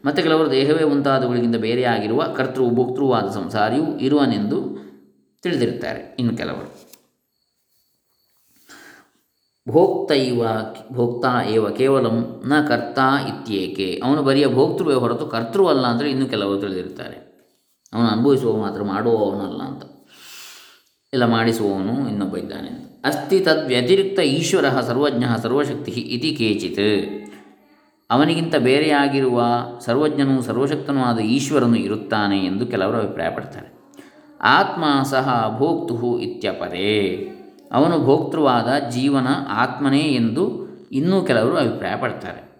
ಮತ್ತು 0.04 0.22
ಕೆಲವರು 0.22 0.50
ದೇಹವೇ 0.50 0.84
ಮುಂತಾದವುಗಳಿಗಿಂತ 0.84 1.56
ಬೇರೆಯಾಗಿರುವ 1.56 2.22
ಕರ್ತೃ, 2.22 2.62
ಭೋಕ್ತೃವಾದ 2.68 3.30
ಸಂಸಾರಿಯು 3.30 3.98
ಇರುವನೆಂದು 3.98 4.89
ತಿಳಿದಿರುತ್ತಾರೆ 5.42 6.16
ಇನ್ನು 6.18 6.36
ಕೆಲವರು. 6.36 6.90
ಭೋಕ್ತ 9.68 10.12
ಇವ 10.12 10.42
ಭೋಕ್ತಾ 10.92 11.42
ಏವ 11.48 11.70
ಕೇವಲ 11.70 12.06
ನ 12.46 12.66
ಕರ್ತ 12.68 12.98
ಇತ್ಯೇಕೆ? 13.28 14.00
ಅವನು 14.04 14.22
ಬರಿಯ 14.22 14.46
ಭೋಕ್ತೃವೇ 14.46 14.94
ಹೊರತು 14.94 15.26
ಕರ್ತೃವಲ್ಲ 15.26 15.86
ಅಂದರೆ 15.86 16.10
ಇನ್ನು 16.10 16.26
ಕೆಲವರು 16.26 16.60
ತಿಳಿದಿರ್ತಾರೆ 16.60 17.16
ಅವನು 17.92 18.08
ಅನುಭವಿಸುವ 18.08 18.56
ಮಾತ್ರ 18.56 18.82
ಮಾಡುವವನಲ್ಲ 18.82 19.62
ಅಂತ. 19.62 19.82
ಇಲ್ಲ 21.12 21.24
ಮಾಡಿಸುವವನು 21.24 22.08
ಇನ್ನೊಬ್ಬ 22.08 22.36
ಇದ್ದಾನೆ 22.36 23.00
ಅಸ್ತಿ 23.04 23.40
ತದ್ 23.40 23.66
ವ್ಯತಿರಿಕ್ತ 23.66 24.20
ಈಶ್ವರ 24.20 24.80
ಸರ್ವಜ್ಞ 24.80 25.24
ಸರ್ವಶಕ್ತಿ 25.42 25.90
ಇತಿ 25.90 26.36
ಕೇಚಿತ್. 26.36 27.30
ಅವನಿಗಿಂತ 28.10 28.56
ಬೇರೆಯಾಗಿರುವ 28.56 29.42
ಸರ್ವಜ್ಞನೂ 29.80 30.42
ಸರ್ವಶಕ್ತನೂ 30.42 31.00
ಆದ 31.00 31.18
ಈಶ್ವರನು 31.18 31.76
ಇರುತ್ತಾನೆ 31.76 32.38
ಎಂದು 32.46 32.66
ಕೆಲವರು 32.66 32.96
ಅಭಿಪ್ರಾಯಪಡ್ತಾರೆ. 32.96 33.79
ಆತ್ಮ 34.42 34.84
ಸಹ 35.02 35.56
ಭೋಕ್ತು 35.58 36.18
ಇತ್ಯಪದೇ. 36.18 37.28
ಅವನು 37.72 38.04
ಭೋಕ್ತೃವಾದ 38.04 38.88
ಜೀವನ 38.88 39.26
ಆತ್ಮನೇ 39.48 40.00
ಎಂದು 40.00 40.68
ಇನ್ನೂ 40.92 41.22
ಕೆಲವರು 41.22 41.56
ಅಭಿಪ್ರಾಯ 41.56 41.96
ಪಡ್ತಾರೆ 41.96 42.50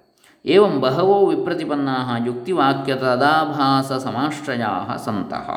ಏವಂ 0.44 0.80
ಬಹವೋ 0.80 1.26
ವಿಪ್ರತಿಪನ್ನ 1.26 1.88
ಯುಕ್ತಿವಾಕ್ಯ 2.26 2.94
ತದಾಭಾಸ 2.94 3.92
ಸಮಾಶ್ರಯ 3.92 4.62
ಸಂತಹ 5.04 5.50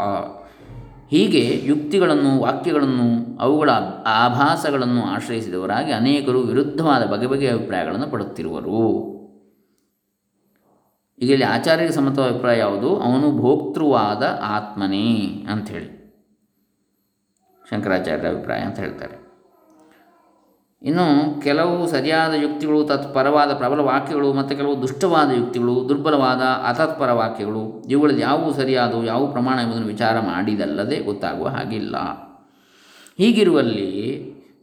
ಹೀಗೆ 1.12 1.62
ಯುಕ್ತಿಗಳನ್ನು, 1.66 2.42
ವಾಕ್ಯಗಳನ್ನು, 2.42 3.40
ಅವುಗಳ 3.40 3.70
ಆಭಾಸಗಳನ್ನು 4.06 5.06
ಆಶ್ರಯಿಸಿದವರಾಗಿ 5.06 5.92
ಅನೇಕರು 5.92 6.40
ವಿರುದ್ಧವಾದ 6.40 7.04
ಬಗೆ 7.04 7.28
ಬಗೆಯ 7.28 7.52
ಅಭಿಪ್ರಾಯಗಳನ್ನು 7.52 8.08
ಪಡುತ್ತಿರುವರು. 8.08 9.14
ಈಗ 11.20 11.30
ಇಲ್ಲಿ 11.30 11.46
ಆಚಾರ್ಯರ 11.46 11.90
ಸಮ್ಮತ 11.90 12.20
ಅಭಿಪ್ರಾಯ 12.20 12.60
ಯಾವುದು? 12.60 12.98
ಅವನು 12.98 13.38
ಭೋಕ್ತೃವಾದ 13.38 14.40
ಆತ್ಮನೇ 14.44 15.46
ಅಂಥೇಳಿ. 15.52 16.03
ಶಂಕರಾಚಾರ್ಯರ 17.70 18.28
ಅಭಿಪ್ರಾಯ 18.28 18.60
ಅಂತ 18.60 18.80
ಹೇಳ್ತಾರೆ. 18.80 19.24
ಇನ್ನು 20.82 21.42
ಕೆಲವು 21.42 21.88
ಸರಿಯಾದ 21.88 22.34
ಯುಕ್ತಿಗಳು, 22.34 22.84
ತತ್ಪರವಾದ 22.84 23.54
ಪ್ರಬಲ 23.54 23.80
ವಾಕ್ಯಗಳು 23.80 24.34
ಮತ್ತು 24.34 24.56
ಕೆಲವು 24.56 24.82
ದುಷ್ಟವಾದ 24.82 25.32
ಯುಕ್ತಿಗಳು, 25.32 25.90
ದುರ್ಬಲವಾದ 25.90 26.42
ಅತತ್ಪರ 26.42 27.12
ವಾಕ್ಯಗಳು, 27.12 27.84
ಇವುಗಳಲ್ಲಿ 27.90 28.22
ಯಾವುವು 28.22 28.54
ಸರಿಯಾದವು 28.54 29.06
ಯಾವ 29.06 29.28
ಪ್ರಮಾಣ 29.28 29.60
ಎಂಬುದನ್ನು 29.60 29.88
ವಿಚಾರ 29.88 30.20
ಮಾಡಿದಲ್ಲದೆ 30.20 31.00
ಗೊತ್ತಾಗುವ 31.00 31.48
ಹಾಗಿಲ್ಲ. 31.48 31.98
ಹೀಗಿರುವಲ್ಲಿ 33.18 33.92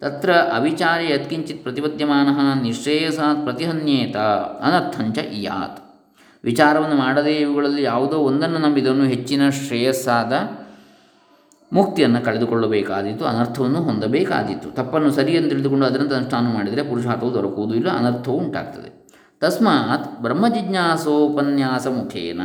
ತತ್ರ 0.01 0.33
ಅವಿಚಾರ್ಯ 0.33 1.15
ಯತ್ಕಿಂಚಿತ್ 1.15 1.63
ಪ್ರತಿಪದ್ಯಮಾನ 1.63 2.61
ನಿಶ್ರೇಯಸಾತ್ 2.63 3.45
ಪ್ರತಿಹನ್ಯೇತ 3.45 4.17
ಅನರ್ಥಂಚ 4.63 5.19
ಇಯಾತ್. 5.19 5.81
ವಿಚಾರವನ್ನು 6.45 6.97
ಮಾಡದೇ 6.97 7.33
ಇವುಗಳಲ್ಲಿ 7.33 7.83
ಯಾವುದೋ 7.83 8.17
ಒಂದನ್ನು 8.17 8.59
ನಂಬಿದವನು 8.59 9.05
ಹೆಚ್ಚಿನ 9.05 9.49
ಶ್ರೇಯಸ್ಸಾದ 9.49 10.33
ಮುಕ್ತಿಯನ್ನು 11.73 12.21
ಕಳೆದುಕೊಳ್ಳಬೇಕಾದೀತು, 12.25 13.25
ಅನರ್ಥವನ್ನು 13.25 13.83
ಹೊಂದಬೇಕಾದೀತು. 13.83 14.71
ತಪ್ಪನ್ನು 14.71 15.11
ಸರಿಯೆಂದು 15.11 15.49
ತಿಳಿದುಕೊಂಡು 15.49 15.87
ಅದರಂತೆ 15.87 16.15
ಅನುಷ್ಠಾನ 16.15 16.55
ಮಾಡಿದರೆ 16.55 16.83
ಪುರುಷಾರ್ಥವು 16.83 17.35
ದೊರಕುವುದು 17.35 17.75
ಇಲ್ಲ, 17.75 17.89
ಅನರ್ಥವೂ 17.91 18.35
ಉಂಟಾಗ್ತದೆ. 18.35 19.01
ತಸ್ಮಾತ್ 19.41 20.23
ಬ್ರಹ್ಮಜಿಜ್ಞಾಸೋಪನ್ಯಾಸ 20.23 21.87
ಮುಖೇನ 21.87 22.41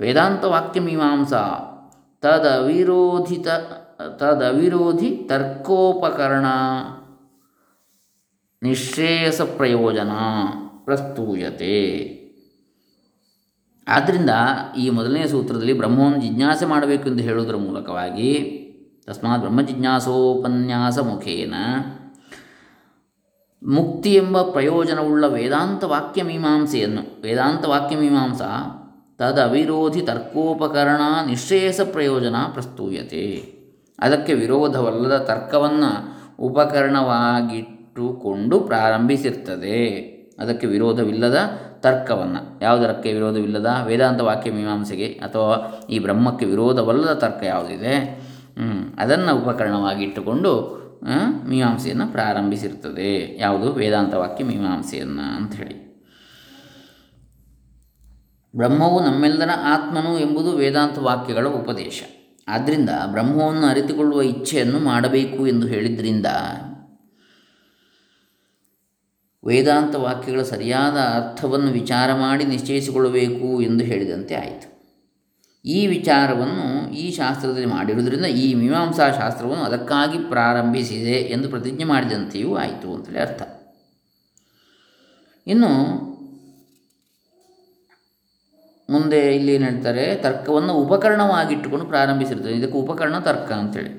ವೇದಾಂತವಾಕ್ಯಮೀಮಾಂಸಾ 0.00 1.42
ತದವಿರೋಧಿತ, 2.22 3.48
ತದವಿರೋಧಿ 4.16 5.26
ತರ್ಕೋಪಕರಣ 5.28 6.46
ನಿಶ್ರೇಯಸ 8.62 9.40
ಪ್ರಯೋಜನ 9.40 10.10
ಪ್ರಸ್ತೂಯತೆ. 10.84 12.19
ಆದ್ದರಿಂದ 13.90 14.30
ಈ 14.78 14.90
ಮೊದಲನೇ 14.90 15.26
ಸೂತ್ರದಲ್ಲಿ 15.26 15.72
ಬ್ರಹ್ಮವನ್ನು 15.72 16.20
ಜಿಜ್ಞಾಸೆ 16.20 16.66
ಮಾಡಬೇಕು 16.66 17.08
ಎಂದು 17.08 17.22
ಹೇಳುವುದರ 17.22 17.56
ಮೂಲಕವಾಗಿ 17.56 18.60
ತಸ್ಮಾತ್ 19.06 19.40
ಬ್ರಹ್ಮ 19.40 19.60
ಜಿಜ್ಞಾಸೋಪನ್ಯಾಸ 19.60 20.98
ಮುಖೇನ 20.98 21.54
ಮುಕ್ತಿ 23.62 24.14
ಎಂಬ 24.14 24.42
ಪ್ರಯೋಜನವುಳ್ಳ 24.42 25.26
ವೇದಾಂತ 25.26 25.84
ವಾಕ್ಯ 25.84 26.22
ಮೀಮಾಂಸೆಯನ್ನು, 26.22 27.22
ವೇದಾಂತ 27.22 27.66
ವಾಕ್ಯ 27.66 27.96
ಮೀಮಾಂಸಾ 27.96 28.76
ತದವಿರೋಧಿ 29.18 30.00
ತರ್ಕೋಪಕರಣ 30.00 31.26
ನಿಶ್ರೇಯಸ 31.26 31.80
ಪ್ರಯೋಜನ 31.92 32.34
ಪ್ರಸ್ತೂಯತೆ. 32.52 33.52
ಅದಕ್ಕೆ 33.98 34.34
ವಿರೋಧವಲ್ಲದ 34.34 35.16
ತರ್ಕವನ್ನು 35.16 36.20
ಉಪಕರಣವಾಗಿಟ್ಟುಕೊಂಡು 36.38 38.60
ಪ್ರಾರಂಭಿಸಿರ್ತದೆ. 38.60 40.00
ಅದಕ್ಕೆ 40.38 40.66
ವಿರೋಧವಿಲ್ಲದ 40.66 41.36
ತರ್ಕವನ್ನು. 41.82 42.62
ಯಾವುದಕ್ಕೆ 42.62 43.12
ವಿರೋಧವಿಲ್ಲದ 43.12 43.70
ವೇದಾಂತ 43.86 44.20
ವಾಕ್ಯ 44.20 44.50
ಮೀಮಾಂಸೆಗೆ 44.50 45.06
ಅಥವಾ 45.06 45.54
ಈ 45.90 45.98
ಬ್ರಹ್ಮಕ್ಕೆ 45.98 46.46
ವಿರೋಧವಲ್ಲದ 46.46 47.12
ತರ್ಕ 47.12 47.42
ಯಾವುದಿದೆ? 47.42 47.94
ಅದನ್ನು 48.98 49.32
ಉಪಕರಣವಾಗಿ 49.38 50.04
ಇಟ್ಟುಕೊಂಡು 50.04 50.52
ಮೀಮಾಂಸೆಯನ್ನು 51.48 52.06
ಪ್ರಾರಂಭಿಸಿರ್ತದೆ. 52.12 53.38
ಯಾವುದು? 53.40 53.72
ವೇದಾಂತ 53.72 54.14
ವಾಕ್ಯ 54.14 54.44
ಮೀಮಾಂಸೆಯನ್ನು 54.44 55.54
ಹೇಳಿ 55.56 55.76
ಬ್ರಹ್ಮವು 58.56 59.00
ನಮ್ಮೆಲ್ಲರ 59.00 59.50
ಆತ್ಮನು 59.64 60.18
ಎಂಬುದು 60.18 60.50
ವೇದಾಂತ 60.50 60.98
ವಾಕ್ಯಗಳ 60.98 61.46
ಉಪದೇಶ. 61.46 62.02
ಆದ್ದರಿಂದ 62.48 62.90
ಬ್ರಹ್ಮವನ್ನು 63.06 63.66
ಅರಿತುಕೊಳ್ಳುವ 63.66 64.22
ಇಚ್ಛೆಯನ್ನು 64.22 64.78
ಮಾಡಬೇಕು 64.78 65.46
ಎಂದು 65.46 65.66
ಹೇಳಿದ್ರಿಂದ 65.66 66.26
ವೇದಾಂತ 69.44 69.94
ವಾಕ್ಯಗಳ 69.94 70.42
ಸರಿಯಾದ 70.42 70.96
ಅರ್ಥವನ್ನು 70.96 71.70
ವಿಚಾರ 71.70 72.14
ಮಾಡಿ 72.14 72.44
ನಿಶ್ಚಯಿಸಿಕೊಳ್ಳಬೇಕು 72.44 73.62
ಎಂದು 73.62 73.84
ಹೇಳಿದಂತೆ 73.84 74.34
ಆಯಿತು. 74.34 74.70
ಈ 75.64 75.86
ವಿಚಾರವನ್ನು 75.86 76.92
ಈ 76.92 77.12
ಶಾಸ್ತ್ರದಲ್ಲಿ 77.12 77.66
ಮಾಡಿರುವುದರಿಂದ 77.66 78.24
ಈ 78.24 78.54
ಮೀಮಾಂಸಾ 78.54 79.10
ಶಾಸ್ತ್ರವನ್ನು 79.10 79.64
ಅದಕ್ಕಾಗಿ 79.64 80.18
ಪ್ರಾರಂಭಿಸಿದೆ 80.18 81.12
ಎಂದು 81.12 81.48
ಪ್ರತಿಜ್ಞೆ 81.48 81.84
ಮಾಡಿದಂತೆಯೂ 81.84 82.56
ಆಯಿತು 82.56 82.94
ಅಂತೇಳಿ 82.94 83.18
ಅರ್ಥ. 83.18 83.42
ಇನ್ನು 85.46 85.70
ಮುಂದೆ 88.90 89.36
ಇಲ್ಲಿ 89.36 89.58
ಹೇಳ್ತಾರೆ, 89.58 90.16
ತರ್ಕವನ್ನು 90.16 90.74
ಉಪಕರಣವಾಗಿಟ್ಟುಕೊಂಡು 90.74 91.86
ಪ್ರಾರಂಭಿಸಿರ್ತದೆ 91.86 92.52
ಇದಕ್ಕೆ 92.52 92.78
ಉಪಕರಣ 92.78 93.18
ತರ್ಕ 93.18 93.52
ಅಂತೇಳಿ. 93.52 93.92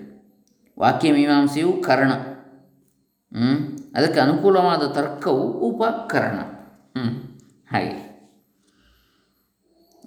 ವಾಕ್ಯ 0.79 1.11
ಮೀಮಾಂಸೆಯು 1.11 1.73
ಕರ್ಣ? 1.73 2.11
ಅದಕ್ಕೆ 3.95 4.19
ಅನುಕೂಲವಾದ 4.19 4.81
ತರ್ಕವು 4.91 5.51
ಉಪಕರಣ. 5.51 6.35
ಹ್ಞೂ 6.35 7.21
ಹಾಗೆ. 7.71 8.11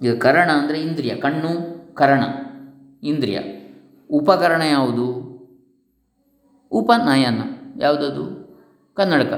ಈಗ 0.03 0.19
ಕರಣ 0.19 0.49
ಅಂದರೆ 0.51 0.81
ಇಂದ್ರಿಯ, 0.81 1.15
ಕಣ್ಣು, 1.15 1.75
ಕರಣ, 1.95 2.23
ಇಂದ್ರಿಯ. 3.03 3.39
ಉಪಕರಣ 4.11 4.61
ಯಾವುದು? 4.61 5.25
ಉಪನಯನ. 6.71 7.41
ಯಾವುದದು? 7.81 8.45
ಕನ್ನಡಕ. 8.93 9.33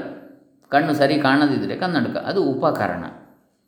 ಕಣ್ಣು 0.68 0.94
ಸರಿ 0.94 1.18
ಕಾಣದಿದ್ದರೆ 1.18 1.76
ಕನ್ನಡಕ. 1.76 2.16
ಅದು 2.16 2.44
ಉಪಕರಣ. 2.44 3.04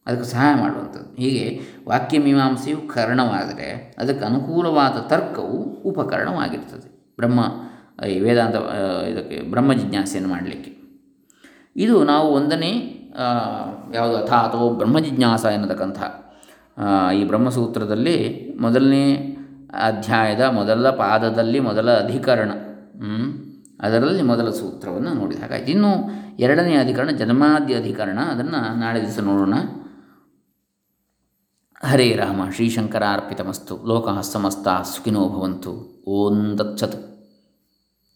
ಅದಕ್ಕೆ 0.06 0.24
ಸಹಾಯ 0.24 0.54
ಮಾಡುವಂಥದ್ದು. 0.54 1.16
ಹೀಗೆ 1.16 1.60
ವಾಕ್ಯ 1.88 2.18
ಕರಣವಾದರೆ 2.18 2.88
ಕರ್ಣವಾದರೆ 2.88 3.96
ಅದಕ್ಕೆ 3.98 4.24
ಅನುಕೂಲವಾದ 4.24 4.92
ತರ್ಕವು 4.92 5.62
ಉಪಕರಣವಾಗಿರ್ತದೆ. 5.62 7.12
ಬ್ರಹ್ಮ 7.16 7.44
ಈ 8.08 8.20
ವೇದಾಂತ 8.20 8.54
ಇದಕ್ಕೆ 9.08 9.50
ಬ್ರಹ್ಮ 9.50 9.72
ಜಿಜ್ಞಾಸೆಯನ್ನು 9.72 10.30
ಮಾಡಲಿಕ್ಕೆ. 10.30 10.72
ಇದು 11.76 12.04
ನಾವು 12.04 12.28
ಒಂದನೇ 12.28 12.72
ಯಾವುದು 13.94 14.16
ಅಥ 14.16 14.32
ಅಥವಾ 14.32 14.72
ಬ್ರಹ್ಮ 14.72 14.98
ಜಿಜ್ಞಾಸ 14.98 15.44
ಎನ್ನತಕ್ಕಂಥ 15.44 15.98
ಈ 17.14 17.24
ಬ್ರಹ್ಮಸೂತ್ರದಲ್ಲಿ 17.24 18.16
ಮೊದಲನೇ 18.60 19.36
ಅಧ್ಯಾಯದ 19.82 20.40
ಮೊದಲ 20.40 20.90
ಪಾದದಲ್ಲಿ 20.90 21.60
ಮೊದಲ 21.60 21.98
ಅಧಿಕರಣ 21.98 22.50
ಅದರಲ್ಲಿ 23.80 24.22
ಮೊದಲ 24.22 24.50
ಸೂತ್ರವನ್ನು 24.50 25.12
ನೋಡಿದ 25.14 25.40
ಹಾಗಾಯ್ತು. 25.40 25.70
ಇನ್ನು 25.70 26.10
ಎರಡನೇ 26.38 26.74
ಅಧಿಕರಣ 26.76 27.10
ಜನ್ಮಾದ್ಯ 27.10 27.74
ಅಧಿಕರಣ. 27.74 28.18
ಅದನ್ನು 28.18 28.80
ನಾಳೆ 28.80 29.00
ದಿವಸ 29.00 29.18
ನೋಡೋಣ. 29.18 29.54
ಹರೇ 31.84 32.16
ರಾಮ, 32.16 32.50
ಶ್ರೀಶಂಕರಾರ್ಪಿತಮಸ್ತು 32.50 33.74
ಲೋಕಃ 33.86 34.20
ಸಮಸ್ತ 34.20 34.68
ಸುಖಿನೋ 34.68 35.28
ಭವಂತು. 35.28 36.02
ಓಂ 36.06 36.58
ದತ್ಸತ್ 36.58 36.98